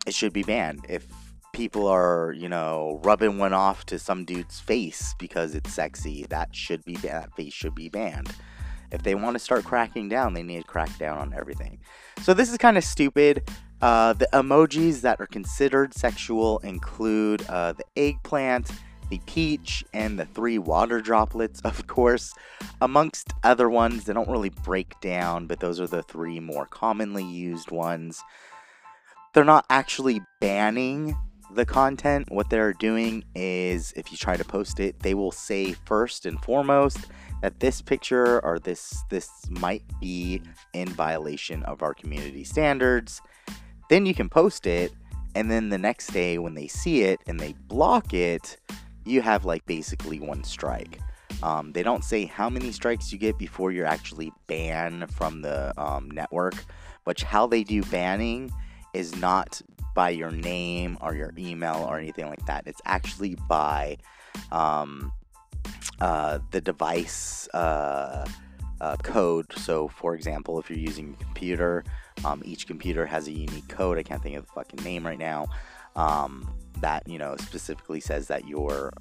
it 0.07 0.15
should 0.15 0.33
be 0.33 0.43
banned. 0.43 0.87
If 0.89 1.07
people 1.53 1.87
are, 1.87 2.33
you 2.33 2.49
know, 2.49 3.03
rubbing 3.05 3.37
one 3.37 3.53
off 3.53 3.85
to 3.87 3.99
some 3.99 4.25
dude's 4.25 4.61
face 4.61 5.15
because 5.19 5.55
it's 5.55 5.75
sexy, 5.75 6.25
that 6.31 6.57
should 6.57 6.83
be 6.87 6.97
that 6.97 7.35
face 7.37 7.53
should 7.53 7.75
be 7.75 7.91
banned 7.91 8.35
if 8.91 9.03
they 9.03 9.15
want 9.15 9.35
to 9.35 9.39
start 9.39 9.65
cracking 9.65 10.09
down, 10.09 10.35
they 10.35 10.43
need 10.43 10.63
to 10.63 10.67
crack 10.67 10.97
down 10.99 11.19
on 11.19 11.35
everything. 11.35 11.79
So 12.23 12.35
this 12.35 12.51
is 12.51 12.59
kind 12.59 12.77
of 12.77 12.85
stupid. 12.85 13.49
Uh, 13.83 14.15
the 14.15 14.29
emojis 14.33 15.03
that 15.03 15.21
are 15.21 15.27
considered 15.27 15.93
sexual 15.93 16.59
include 16.61 17.45
uh, 17.49 17.73
the 17.73 17.85
eggplant, 17.97 18.71
the 19.11 19.21
peach, 19.27 19.85
and 19.93 20.19
the 20.19 20.25
three 20.25 20.59
water 20.59 21.01
droplets, 21.01 21.61
of 21.65 21.87
course, 21.87 22.33
amongst 22.81 23.33
other 23.43 23.69
ones. 23.69 24.05
They 24.05 24.13
don't 24.13 24.29
really 24.29 24.51
break 24.51 24.99
down, 25.01 25.47
but 25.47 25.61
those 25.61 25.81
are 25.81 25.87
the 25.87 26.03
three 26.03 26.41
more 26.41 26.67
commonly 26.67 27.25
used 27.25 27.71
ones. 27.71 28.23
They're 29.35 29.45
not 29.45 29.67
actually 29.69 30.23
banning 30.41 31.17
the 31.57 31.67
content. 31.67 32.31
What 32.31 32.51
they're 32.51 32.73
doing 32.73 33.25
is 33.35 33.93
if 33.97 34.13
you 34.13 34.19
try 34.19 34.37
to 34.37 34.45
post 34.45 34.79
it, 34.81 35.01
they 35.01 35.15
will 35.15 35.33
say 35.33 35.73
first 35.73 36.27
and 36.27 36.41
foremost 36.43 36.99
that 37.43 37.61
this 37.61 37.83
picture 37.83 38.41
or 38.45 38.59
this 38.59 39.03
this 39.11 39.31
might 39.51 39.85
be 40.01 40.43
in 40.73 40.89
violation 40.89 41.63
of 41.65 41.83
our 41.83 41.95
community 41.95 42.45
standards. 42.45 43.21
Then 43.89 44.07
you 44.07 44.15
can 44.15 44.29
post 44.29 44.67
it 44.67 44.93
and 45.37 45.51
then 45.51 45.69
the 45.69 45.77
next 45.77 46.09
day 46.15 46.39
when 46.39 46.55
they 46.55 46.67
see 46.67 47.03
it 47.03 47.21
and 47.27 47.39
they 47.39 47.55
block 47.69 48.15
it, 48.15 48.57
you 49.05 49.21
have 49.21 49.45
like 49.45 49.67
basically 49.67 50.19
one 50.19 50.43
strike. 50.45 50.99
Um, 51.43 51.73
they 51.73 51.83
don't 51.83 52.03
say 52.03 52.25
how 52.25 52.49
many 52.49 52.73
strikes 52.73 53.13
you 53.13 53.19
get 53.19 53.37
before 53.37 53.71
you're 53.71 53.85
actually 53.85 54.33
banned 54.47 55.11
from 55.11 55.43
the 55.43 55.75
um, 55.77 56.11
network, 56.11 56.55
but 57.05 57.21
how 57.21 57.47
they 57.47 57.65
do 57.65 57.83
banning 57.83 58.51
is 58.95 59.15
not 59.17 59.61
by 59.97 60.11
your 60.11 60.31
name 60.31 60.99
or 61.01 61.17
your 61.17 61.33
email 61.39 61.85
or 61.89 61.99
anything 61.99 62.29
like 62.29 62.45
that. 62.45 62.65
It's 62.67 62.83
actually 62.85 63.37
by 63.49 63.97
um, 64.53 65.11
uh, 66.01 66.39
the 66.51 66.61
device 66.61 67.49
uh, 67.55 68.29
uh, 68.81 68.97
code. 68.99 69.47
So, 69.57 69.89
for 69.89 70.15
example, 70.15 70.61
if 70.61 70.69
you're 70.69 70.79
using 70.79 71.17
a 71.19 71.25
computer, 71.25 71.83
um, 72.27 72.43
each 72.45 72.67
computer 72.67 73.07
has 73.07 73.27
a 73.27 73.33
unique 73.33 73.69
code. 73.69 73.97
I 73.99 74.03
can't 74.03 74.23
think 74.23 74.37
of 74.37 74.47
the 74.47 74.53
fucking 74.53 74.85
name 74.85 75.05
right 75.05 75.19
now. 75.19 75.47
Um, 75.97 76.49
that 76.83 77.09
you 77.09 77.19
know 77.19 77.37
specifically 77.39 78.01
says 78.01 78.29
that 78.29 78.47
you're 78.47 78.93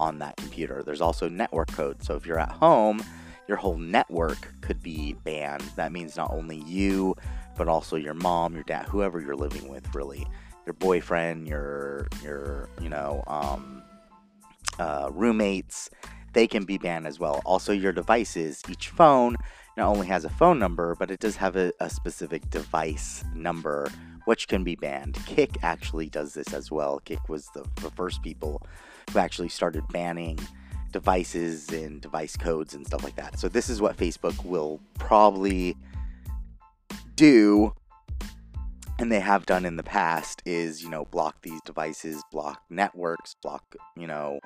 on 0.00 0.18
that 0.18 0.36
computer. 0.36 0.82
There's 0.82 1.00
also 1.00 1.28
network 1.28 1.70
code. 1.70 2.02
So 2.02 2.16
if 2.16 2.26
you're 2.26 2.40
at 2.40 2.50
home, 2.50 3.04
your 3.46 3.56
whole 3.56 3.76
network 3.76 4.52
could 4.60 4.82
be 4.82 5.12
banned. 5.24 5.62
That 5.76 5.92
means 5.92 6.16
not 6.16 6.32
only 6.32 6.56
you, 6.66 7.14
but 7.56 7.68
also 7.68 7.96
your 7.96 8.14
mom, 8.14 8.54
your 8.54 8.64
dad, 8.64 8.86
whoever 8.86 9.20
you're 9.20 9.36
living 9.36 9.68
with, 9.68 9.94
really, 9.94 10.26
your 10.66 10.74
boyfriend, 10.74 11.46
your 11.46 12.08
your 12.22 12.68
you 12.80 12.88
know 12.88 13.22
um, 13.26 13.82
uh, 14.78 15.10
roommates, 15.12 15.90
they 16.32 16.46
can 16.46 16.64
be 16.64 16.78
banned 16.78 17.06
as 17.06 17.18
well. 17.18 17.42
Also, 17.44 17.72
your 17.72 17.92
devices, 17.92 18.62
each 18.68 18.88
phone 18.88 19.36
not 19.76 19.88
only 19.88 20.06
has 20.06 20.24
a 20.24 20.30
phone 20.30 20.58
number, 20.58 20.94
but 20.94 21.10
it 21.10 21.20
does 21.20 21.36
have 21.36 21.56
a, 21.56 21.72
a 21.80 21.90
specific 21.90 22.48
device 22.50 23.24
number 23.34 23.90
which 24.24 24.48
can 24.48 24.64
be 24.64 24.74
banned. 24.74 25.18
Kik 25.26 25.58
actually 25.62 26.08
does 26.08 26.34
this 26.34 26.52
as 26.54 26.70
well. 26.70 27.00
Kik 27.04 27.28
was 27.28 27.48
the, 27.54 27.64
the 27.82 27.90
first 27.90 28.22
people 28.22 28.62
who 29.12 29.18
actually 29.18 29.48
started 29.48 29.86
banning 29.88 30.38
devices 30.92 31.68
and 31.70 32.00
device 32.00 32.36
codes 32.36 32.74
and 32.74 32.86
stuff 32.86 33.04
like 33.04 33.16
that. 33.16 33.38
So 33.38 33.48
this 33.48 33.68
is 33.68 33.82
what 33.82 33.96
Facebook 33.96 34.44
will 34.44 34.80
probably 34.98 35.76
do 37.16 37.74
and 38.98 39.10
they 39.10 39.20
have 39.20 39.44
done 39.46 39.64
in 39.64 39.76
the 39.76 39.82
past 39.82 40.42
is 40.44 40.82
you 40.82 40.88
know 40.88 41.04
block 41.06 41.42
these 41.42 41.60
devices 41.62 42.22
block 42.30 42.62
networks 42.70 43.34
block 43.42 43.74
you 43.96 44.06
know 44.06 44.38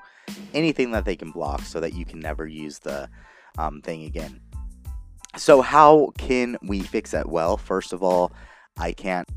anything 0.53 0.91
that 0.91 1.05
they 1.05 1.15
can 1.15 1.31
block 1.31 1.61
so 1.61 1.79
that 1.79 1.93
you 1.93 2.05
can 2.05 2.19
never 2.19 2.47
use 2.47 2.79
the 2.79 3.09
um, 3.57 3.81
thing 3.81 4.03
again. 4.03 4.39
So 5.37 5.61
how 5.61 6.11
can 6.17 6.57
we 6.63 6.79
fix 6.81 7.11
that? 7.11 7.29
Well 7.29 7.57
first 7.57 7.93
of 7.93 8.01
all 8.03 8.31
i 8.77 8.91
can't 8.91 9.27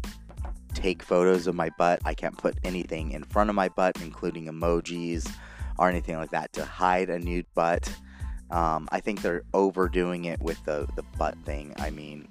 take 0.75 1.03
photos 1.03 1.47
of 1.47 1.55
my 1.55 1.71
butt. 1.77 2.01
I 2.05 2.15
can't 2.15 2.37
put 2.39 2.57
anything 2.65 3.11
in 3.13 3.25
front 3.25 3.51
of 3.51 3.57
my 3.57 3.69
butt 3.69 4.01
including 4.01 4.47
emojis 4.47 5.31
or 5.79 5.89
anything 5.89 6.17
like 6.17 6.31
that 6.31 6.53
to 6.55 6.65
hide 6.65 7.11
a 7.11 7.19
nude 7.19 7.47
butt. 7.55 7.93
Um, 8.51 8.89
i 8.93 9.01
think 9.01 9.21
they're 9.21 9.43
overdoing 9.53 10.25
it 10.27 10.41
with 10.41 10.63
the, 10.65 10.87
the 10.97 11.03
butt 11.19 11.37
thing. 11.45 11.75
I 11.79 11.91
mean 11.91 12.29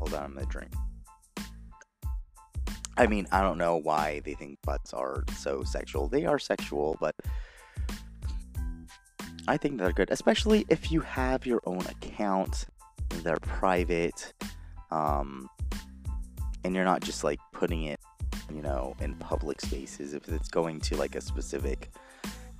hold 0.00 0.12
on 0.14 0.24
i'm 0.24 0.34
gonna 0.34 0.46
drink 0.46 0.72
I 3.00 3.06
mean, 3.06 3.26
I 3.32 3.40
don't 3.40 3.56
know 3.56 3.76
why 3.76 4.20
they 4.26 4.34
think 4.34 4.58
butts 4.60 4.92
are 4.92 5.24
so 5.38 5.62
sexual. 5.64 6.06
They 6.06 6.26
are 6.26 6.38
sexual, 6.38 6.98
but 7.00 7.14
I 9.48 9.56
think 9.56 9.78
they're 9.78 9.92
good, 9.92 10.10
especially 10.10 10.66
if 10.68 10.92
you 10.92 11.00
have 11.00 11.46
your 11.46 11.62
own 11.64 11.80
account. 11.86 12.66
They're 13.22 13.38
private, 13.40 14.34
um, 14.90 15.48
and 16.62 16.74
you're 16.74 16.84
not 16.84 17.00
just 17.00 17.24
like 17.24 17.40
putting 17.52 17.84
it, 17.84 18.00
you 18.54 18.60
know, 18.60 18.94
in 19.00 19.14
public 19.14 19.62
spaces. 19.62 20.12
If 20.12 20.28
it's 20.28 20.48
going 20.48 20.80
to 20.80 20.96
like 20.96 21.14
a 21.14 21.22
specific, 21.22 21.90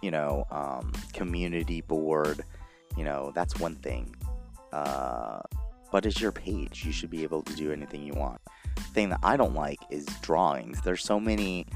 you 0.01 0.11
know, 0.11 0.47
um, 0.51 0.91
community 1.13 1.83
board, 1.83 2.45
you 2.97 3.05
know, 3.05 3.31
that's 3.35 3.61
one 3.61 3.77
thing. 3.77 4.17
Uh, 4.73 5.41
but 5.91 6.07
it's 6.07 6.21
your 6.21 6.33
page. 6.33 6.85
You 6.85 6.93
should 6.93 7.11
be 7.11 7.23
able 7.23 7.43
to 7.43 7.55
do 7.55 7.73
anything 7.73 8.03
you 8.03 8.15
want 8.15 8.41
The 8.77 8.83
thing 8.83 9.09
that 9.11 9.21
I 9.23 9.37
don't 9.37 9.55
like 9.55 9.81
is 9.91 10.07
drawings. 10.23 10.81
There's 10.83 11.05
so 11.05 11.19
many 11.19 11.67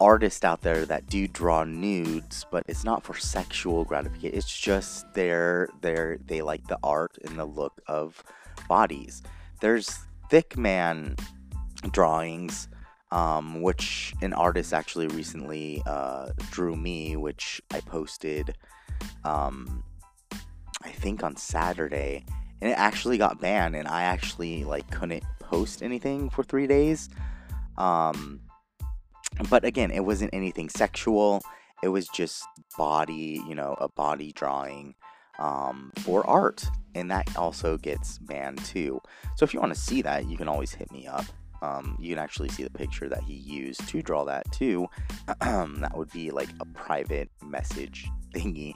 artists 0.00 0.44
out 0.44 0.60
there 0.60 0.84
that 0.84 1.06
do 1.06 1.26
draw 1.26 1.64
nudes, 1.64 2.44
but 2.50 2.64
it's 2.68 2.84
not 2.84 3.02
for 3.02 3.14
sexual 3.14 3.84
gratification. 3.84 4.36
It's 4.36 4.58
just 4.58 5.12
they're 5.14 5.68
they're 5.80 6.18
they 6.26 6.42
like 6.42 6.66
the 6.66 6.78
art 6.82 7.18
and 7.24 7.38
the 7.38 7.44
look 7.44 7.80
of 7.86 8.22
bodies. 8.68 9.22
There's 9.60 9.98
thick 10.28 10.56
man 10.56 11.16
drawings, 11.92 12.68
um, 13.10 13.62
which 13.62 14.14
an 14.20 14.32
artist 14.32 14.74
actually 14.74 15.06
recently 15.08 15.82
uh, 15.86 16.30
drew 16.50 16.76
me, 16.76 17.16
which 17.16 17.60
I 17.70 17.80
posted, 17.80 18.56
um, 19.24 19.82
I 20.82 20.90
think 20.90 21.22
on 21.22 21.36
Saturday, 21.36 22.26
and 22.60 22.70
it 22.70 22.78
actually 22.78 23.18
got 23.18 23.40
banned, 23.40 23.76
and 23.76 23.88
I 23.88 24.02
actually 24.02 24.64
like 24.64 24.90
couldn't 24.90 25.24
post 25.40 25.82
anything 25.82 26.30
for 26.30 26.42
three 26.42 26.66
days. 26.66 27.08
Um, 27.76 28.40
but 29.50 29.64
again, 29.64 29.90
it 29.90 30.04
wasn't 30.04 30.32
anything 30.32 30.68
sexual. 30.68 31.42
It 31.82 31.88
was 31.88 32.08
just 32.08 32.44
body, 32.78 33.42
you 33.46 33.54
know, 33.54 33.76
a 33.80 33.88
body 33.88 34.32
drawing 34.32 34.94
um, 35.38 35.92
for 35.98 36.26
art. 36.26 36.64
And 36.94 37.10
that 37.10 37.36
also 37.36 37.76
gets 37.76 38.18
banned 38.18 38.64
too. 38.64 39.00
So 39.36 39.44
if 39.44 39.52
you 39.52 39.60
want 39.60 39.74
to 39.74 39.80
see 39.80 40.00
that, 40.02 40.26
you 40.26 40.36
can 40.36 40.48
always 40.48 40.72
hit 40.72 40.90
me 40.90 41.06
up. 41.06 41.26
Um, 41.62 41.96
you 42.00 42.14
can 42.14 42.22
actually 42.22 42.48
see 42.50 42.64
the 42.64 42.70
picture 42.70 43.08
that 43.08 43.22
he 43.22 43.34
used 43.34 43.86
to 43.88 44.02
draw 44.02 44.24
that 44.24 44.50
too. 44.52 44.86
that 45.40 45.92
would 45.94 46.10
be 46.12 46.30
like 46.30 46.48
a 46.60 46.64
private 46.66 47.30
message 47.44 48.08
thingy. 48.34 48.74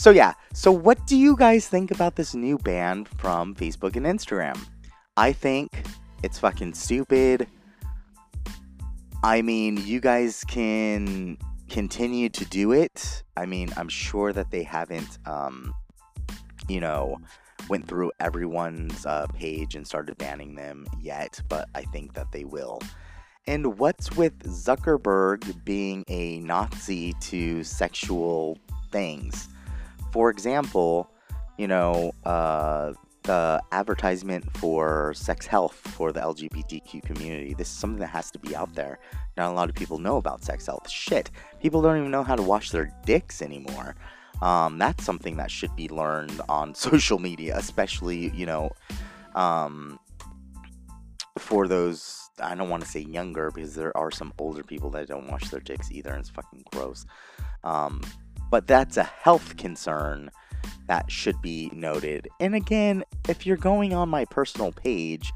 So 0.00 0.10
yeah, 0.12 0.34
so 0.52 0.70
what 0.70 1.04
do 1.08 1.16
you 1.16 1.36
guys 1.36 1.66
think 1.66 1.90
about 1.90 2.14
this 2.14 2.32
new 2.32 2.56
ban 2.56 3.04
from 3.04 3.52
Facebook 3.56 3.96
and 3.96 4.06
Instagram? 4.06 4.56
I 5.16 5.32
think 5.32 5.72
it's 6.22 6.38
fucking 6.38 6.74
stupid. 6.74 7.48
I 9.24 9.42
mean, 9.42 9.76
you 9.78 9.98
guys 9.98 10.44
can 10.46 11.36
continue 11.68 12.28
to 12.28 12.44
do 12.44 12.70
it. 12.70 13.24
I 13.36 13.44
mean, 13.46 13.70
I'm 13.76 13.88
sure 13.88 14.32
that 14.32 14.52
they 14.52 14.62
haven't, 14.62 15.18
um, 15.26 15.74
you 16.68 16.78
know, 16.78 17.16
went 17.68 17.88
through 17.88 18.12
everyone's 18.20 19.04
uh, 19.04 19.26
page 19.34 19.74
and 19.74 19.84
started 19.84 20.16
banning 20.16 20.54
them 20.54 20.86
yet, 21.00 21.42
but 21.48 21.68
I 21.74 21.82
think 21.82 22.14
that 22.14 22.30
they 22.30 22.44
will. 22.44 22.80
And 23.48 23.80
what's 23.80 24.12
with 24.12 24.38
Zuckerberg 24.44 25.64
being 25.64 26.04
a 26.06 26.38
Nazi 26.38 27.14
to 27.14 27.64
sexual 27.64 28.58
things? 28.92 29.48
For 30.12 30.30
example, 30.30 31.10
you 31.56 31.66
know, 31.66 32.12
uh, 32.24 32.92
the 33.28 33.60
advertisement 33.72 34.50
for 34.56 35.12
sex 35.14 35.46
health 35.46 35.74
for 35.74 36.12
the 36.12 36.20
LGBTQ 36.20 37.02
community. 37.02 37.52
This 37.52 37.68
is 37.68 37.76
something 37.76 38.00
that 38.00 38.06
has 38.06 38.30
to 38.30 38.38
be 38.38 38.56
out 38.56 38.74
there. 38.74 38.98
Not 39.36 39.50
a 39.50 39.54
lot 39.54 39.68
of 39.68 39.74
people 39.74 39.98
know 39.98 40.16
about 40.16 40.42
sex 40.42 40.64
health. 40.64 40.88
Shit, 40.88 41.30
people 41.60 41.82
don't 41.82 41.98
even 41.98 42.10
know 42.10 42.22
how 42.22 42.36
to 42.36 42.42
wash 42.42 42.70
their 42.70 42.90
dicks 43.04 43.42
anymore. 43.42 43.96
Um, 44.40 44.78
that's 44.78 45.04
something 45.04 45.36
that 45.36 45.50
should 45.50 45.76
be 45.76 45.90
learned 45.90 46.40
on 46.48 46.74
social 46.88 47.18
media, 47.18 47.54
especially 47.58 48.30
you 48.30 48.46
know, 48.46 48.70
um, 49.34 49.98
for 51.38 51.68
those. 51.68 52.14
I 52.40 52.54
don't 52.54 52.70
want 52.70 52.84
to 52.84 52.88
say 52.88 53.00
younger 53.00 53.50
because 53.50 53.74
there 53.74 53.94
are 53.94 54.12
some 54.12 54.32
older 54.38 54.62
people 54.62 54.90
that 54.90 55.08
don't 55.08 55.28
wash 55.28 55.50
their 55.50 55.60
dicks 55.60 55.90
either, 55.90 56.10
and 56.10 56.20
it's 56.20 56.30
fucking 56.30 56.64
gross. 56.72 57.04
Um, 57.64 58.00
but 58.50 58.66
that's 58.66 58.96
a 58.96 59.04
health 59.04 59.56
concern 59.56 60.30
that 60.86 61.10
should 61.10 61.40
be 61.42 61.70
noted. 61.72 62.28
And 62.40 62.54
again, 62.54 63.04
if 63.28 63.46
you're 63.46 63.56
going 63.56 63.92
on 63.92 64.08
my 64.08 64.24
personal 64.24 64.72
page 64.72 65.32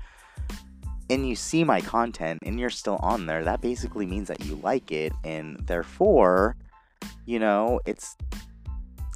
and 1.11 1.29
you 1.29 1.37
see 1.37 1.63
my 1.63 1.81
content 1.81 2.41
and 2.45 2.59
you're 2.59 2.71
still 2.71 2.97
on 3.03 3.27
there, 3.27 3.45
that 3.45 3.61
basically 3.61 4.07
means 4.07 4.29
that 4.29 4.45
you 4.45 4.55
like 4.57 4.91
it, 4.91 5.13
and 5.25 5.59
therefore, 5.67 6.57
you 7.27 7.39
know, 7.39 7.81
it's 7.85 8.17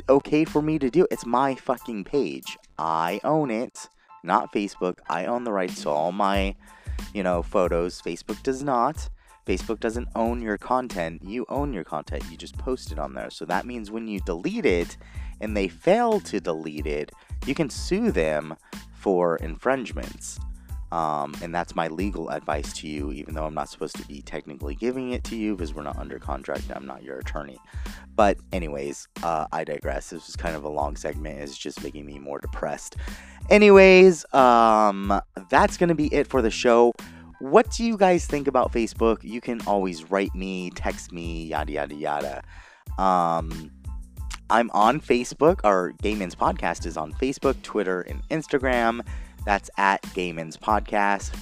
okay 0.09 0.45
for 0.45 0.61
me 0.61 0.79
to 0.79 0.91
do. 0.91 1.07
It's 1.11 1.25
my 1.25 1.55
fucking 1.55 2.05
page. 2.05 2.59
I 2.79 3.21
own 3.25 3.51
it, 3.51 3.89
not 4.23 4.53
Facebook. 4.53 4.99
I 5.09 5.25
own 5.25 5.45
the 5.45 5.53
rights 5.53 5.83
to 5.83 5.91
all 5.91 6.13
my, 6.13 6.55
you 7.15 7.23
know, 7.23 7.43
photos. 7.43 8.03
Facebook 8.03 8.43
does 8.43 8.63
not. 8.63 9.09
Facebook 9.47 9.81
doesn't 9.81 10.09
own 10.15 10.43
your 10.43 10.59
content. 10.59 11.23
You 11.23 11.47
own 11.49 11.73
your 11.73 11.85
content. 11.85 12.25
You 12.31 12.37
just 12.37 12.59
post 12.59 12.91
it 12.93 12.99
on 12.99 13.15
there. 13.15 13.31
So 13.31 13.45
that 13.45 13.65
means 13.65 13.91
when 13.91 14.09
you 14.09 14.21
delete 14.21 14.67
it 14.67 14.97
and 15.41 15.57
they 15.57 15.69
fail 15.69 16.21
to 16.21 16.41
delete 16.41 16.87
it, 16.87 17.13
you 17.47 17.55
can 17.55 17.71
sue 17.71 18.11
them 18.11 18.57
for 18.93 19.37
infringements. 19.37 20.41
Um, 20.93 21.35
and 21.43 21.55
that's 21.55 21.75
my 21.75 21.89
legal 21.89 22.31
advice 22.31 22.73
to 22.75 22.89
you, 22.89 23.13
even 23.13 23.35
though 23.35 23.45
I'm 23.45 23.55
not 23.55 23.69
supposed 23.69 23.97
to 23.97 24.07
be 24.07 24.23
technically 24.23 24.75
giving 24.77 25.13
it 25.13 25.25
to 25.25 25.37
you 25.37 25.57
because 25.57 25.75
we're 25.75 25.83
not 25.83 25.99
under 25.99 26.19
contract 26.19 26.65
I'm 26.75 26.87
not 26.87 27.03
your 27.03 27.19
attorney. 27.19 27.59
But, 28.15 28.39
anyways, 28.53 29.09
uh, 29.23 29.47
I 29.53 29.65
digress. 29.65 30.11
This 30.11 30.27
was 30.27 30.37
kind 30.37 30.57
of 30.57 30.65
a 30.65 30.69
long 30.69 30.97
segment. 30.97 31.41
It's 31.41 31.59
just 31.59 31.83
making 31.83 32.07
me 32.07 32.19
more 32.19 32.39
depressed. 32.39 32.97
Anyways, 33.51 34.33
um, 34.33 35.21
that's 35.51 35.77
going 35.77 35.89
to 35.89 35.95
be 35.95 36.13
it 36.15 36.27
for 36.27 36.41
the 36.41 36.51
show. 36.51 36.95
What 37.39 37.71
do 37.71 37.85
you 37.85 37.97
guys 37.97 38.27
think 38.27 38.49
about 38.49 38.73
Facebook? 38.73 39.23
You 39.23 39.41
can 39.41 39.61
always 39.67 40.11
write 40.11 40.35
me, 40.35 40.71
text 40.71 41.13
me, 41.13 41.45
yada, 41.45 41.71
yada, 41.73 41.95
yada. 41.95 42.43
Um, 42.99 43.71
I'm 44.49 44.71
on 44.71 45.01
Facebook. 45.01 45.61
Our 45.65 45.93
Gayman's 46.03 46.35
Podcast 46.35 46.87
is 46.87 46.97
on 46.97 47.13
Facebook, 47.13 47.61
Twitter, 47.63 48.01
and 48.03 48.23
Instagram. 48.31 49.07
That's 49.45 49.71
at 49.77 50.01
Gayman's 50.03 50.57
Podcast. 50.57 51.35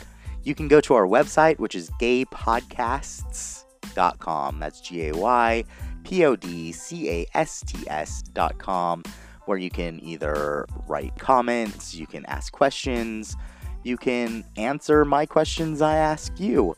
You 0.43 0.55
can 0.55 0.69
go 0.69 0.81
to 0.81 0.95
our 0.95 1.07
website, 1.07 1.59
which 1.59 1.75
is 1.75 1.91
gaypodcasts.com. 2.01 4.61
That's 4.61 4.81
G 4.81 5.09
A 5.09 5.15
Y 5.15 5.65
P 6.05 6.25
O 6.25 6.37
D 6.37 6.73
C 6.73 7.11
A 7.11 7.27
S 7.35 7.63
T 7.67 7.85
S.com, 7.89 9.03
where 9.47 9.59
you 9.59 9.71
can 9.71 9.99
either 10.03 10.67
write 10.87 11.19
comments, 11.19 11.95
you 11.95 12.07
can 12.07 12.25
ask 12.27 12.53
questions, 12.53 13.37
you 13.85 13.97
can 13.97 14.45
answer 14.57 15.05
my 15.05 15.27
questions 15.27 15.81
I 15.81 15.97
ask 15.97 16.41
you. 16.41 16.75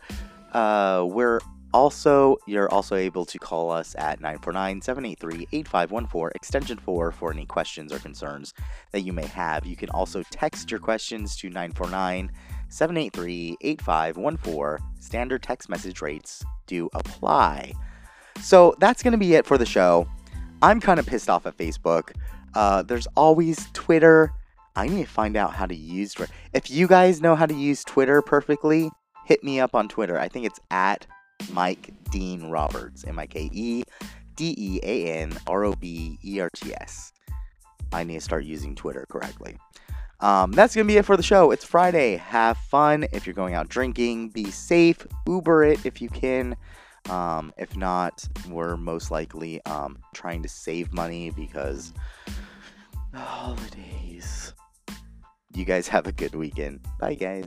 Uh, 0.53 1.07
we're 1.09 1.41
also, 1.73 2.37
you're 2.47 2.71
also 2.71 2.97
able 2.97 3.25
to 3.27 3.39
call 3.39 3.71
us 3.71 3.95
at 3.99 4.21
949 4.21 4.81
783 4.81 5.49
8514, 5.53 6.33
extension 6.35 6.79
4, 6.79 7.13
for 7.13 7.31
any 7.31 7.45
questions 7.45 7.93
or 7.93 7.99
concerns 7.99 8.55
that 8.93 9.03
you 9.03 9.13
may 9.13 9.27
have. 9.27 9.67
You 9.67 9.77
can 9.77 9.91
also 9.91 10.23
text 10.31 10.71
your 10.71 10.81
questions 10.81 11.37
to 11.37 11.49
949 11.49 12.31
783 12.69 13.57
8514. 13.61 14.87
Standard 15.01 15.43
text 15.43 15.69
message 15.69 16.01
rates 16.01 16.45
do 16.67 16.89
apply. 16.95 17.73
So 18.41 18.75
that's 18.81 19.03
going 19.03 19.13
to 19.13 19.19
be 19.19 19.35
it 19.35 19.47
for 19.47 19.59
the 19.59 19.67
show. 19.67 20.09
I'm 20.63 20.81
kind 20.81 20.99
of 20.99 21.07
pissed 21.07 21.29
off 21.29 21.47
at 21.47 21.57
Facebook. 21.57 22.13
Uh, 22.55 22.83
there's 22.83 23.07
always 23.17 23.69
Twitter. 23.73 24.33
I 24.77 24.89
need 24.89 25.05
to 25.05 25.11
find 25.11 25.37
out 25.37 25.55
how 25.55 25.67
to 25.67 25.75
use 25.75 26.13
Twitter. 26.13 26.33
If 26.53 26.71
you 26.71 26.87
guys 26.87 27.23
know 27.23 27.35
how 27.35 27.47
to 27.47 27.55
use 27.55 27.83
Twitter 27.83 28.21
perfectly, 28.21 28.91
hit 29.25 29.43
me 29.43 29.59
up 29.59 29.75
on 29.75 29.89
Twitter. 29.89 30.19
I 30.19 30.29
think 30.29 30.47
it's 30.47 30.61
at 30.71 31.07
Mike 31.53 31.93
Dean 32.11 32.51
Roberts. 32.51 33.05
M 33.05 33.19
I 33.19 33.27
K 33.27 33.49
E 33.53 33.85
D 34.37 34.55
E 34.57 34.81
A 34.83 35.13
N 35.13 35.37
R 35.47 35.65
O 35.65 35.73
B 35.73 36.19
E 36.25 36.41
R 36.41 36.51
T 36.55 36.73
S. 36.81 37.13
I 37.93 38.05
need 38.05 38.15
to 38.15 38.21
start 38.21 38.45
using 38.45 38.75
Twitter 38.75 39.07
correctly. 39.09 39.57
Um, 40.21 40.53
that's 40.53 40.75
going 40.75 40.87
to 40.87 40.93
be 40.93 40.99
it 40.99 41.05
for 41.05 41.17
the 41.17 41.23
show. 41.23 41.51
It's 41.51 41.65
Friday. 41.65 42.17
Have 42.17 42.57
fun 42.57 43.07
if 43.13 43.27
you're 43.27 43.35
going 43.35 43.55
out 43.55 43.69
drinking. 43.69 44.31
Be 44.31 44.51
safe. 44.51 45.07
Uber 45.27 45.65
it 45.65 45.85
if 45.85 46.01
you 46.01 46.09
can. 46.09 46.57
Um, 47.11 47.53
if 47.57 47.77
not, 47.77 48.27
we're 48.49 48.77
most 48.77 49.11
likely 49.11 49.65
um, 49.65 49.99
trying 50.15 50.43
to 50.43 50.49
save 50.49 50.93
money 50.93 51.31
because 51.31 51.93
holidays. 53.15 54.53
You 55.57 55.65
guys 55.65 55.89
have 55.89 56.07
a 56.07 56.13
good 56.13 56.35
weekend. 56.35 56.81
Bye, 57.01 57.15
guys. 57.15 57.47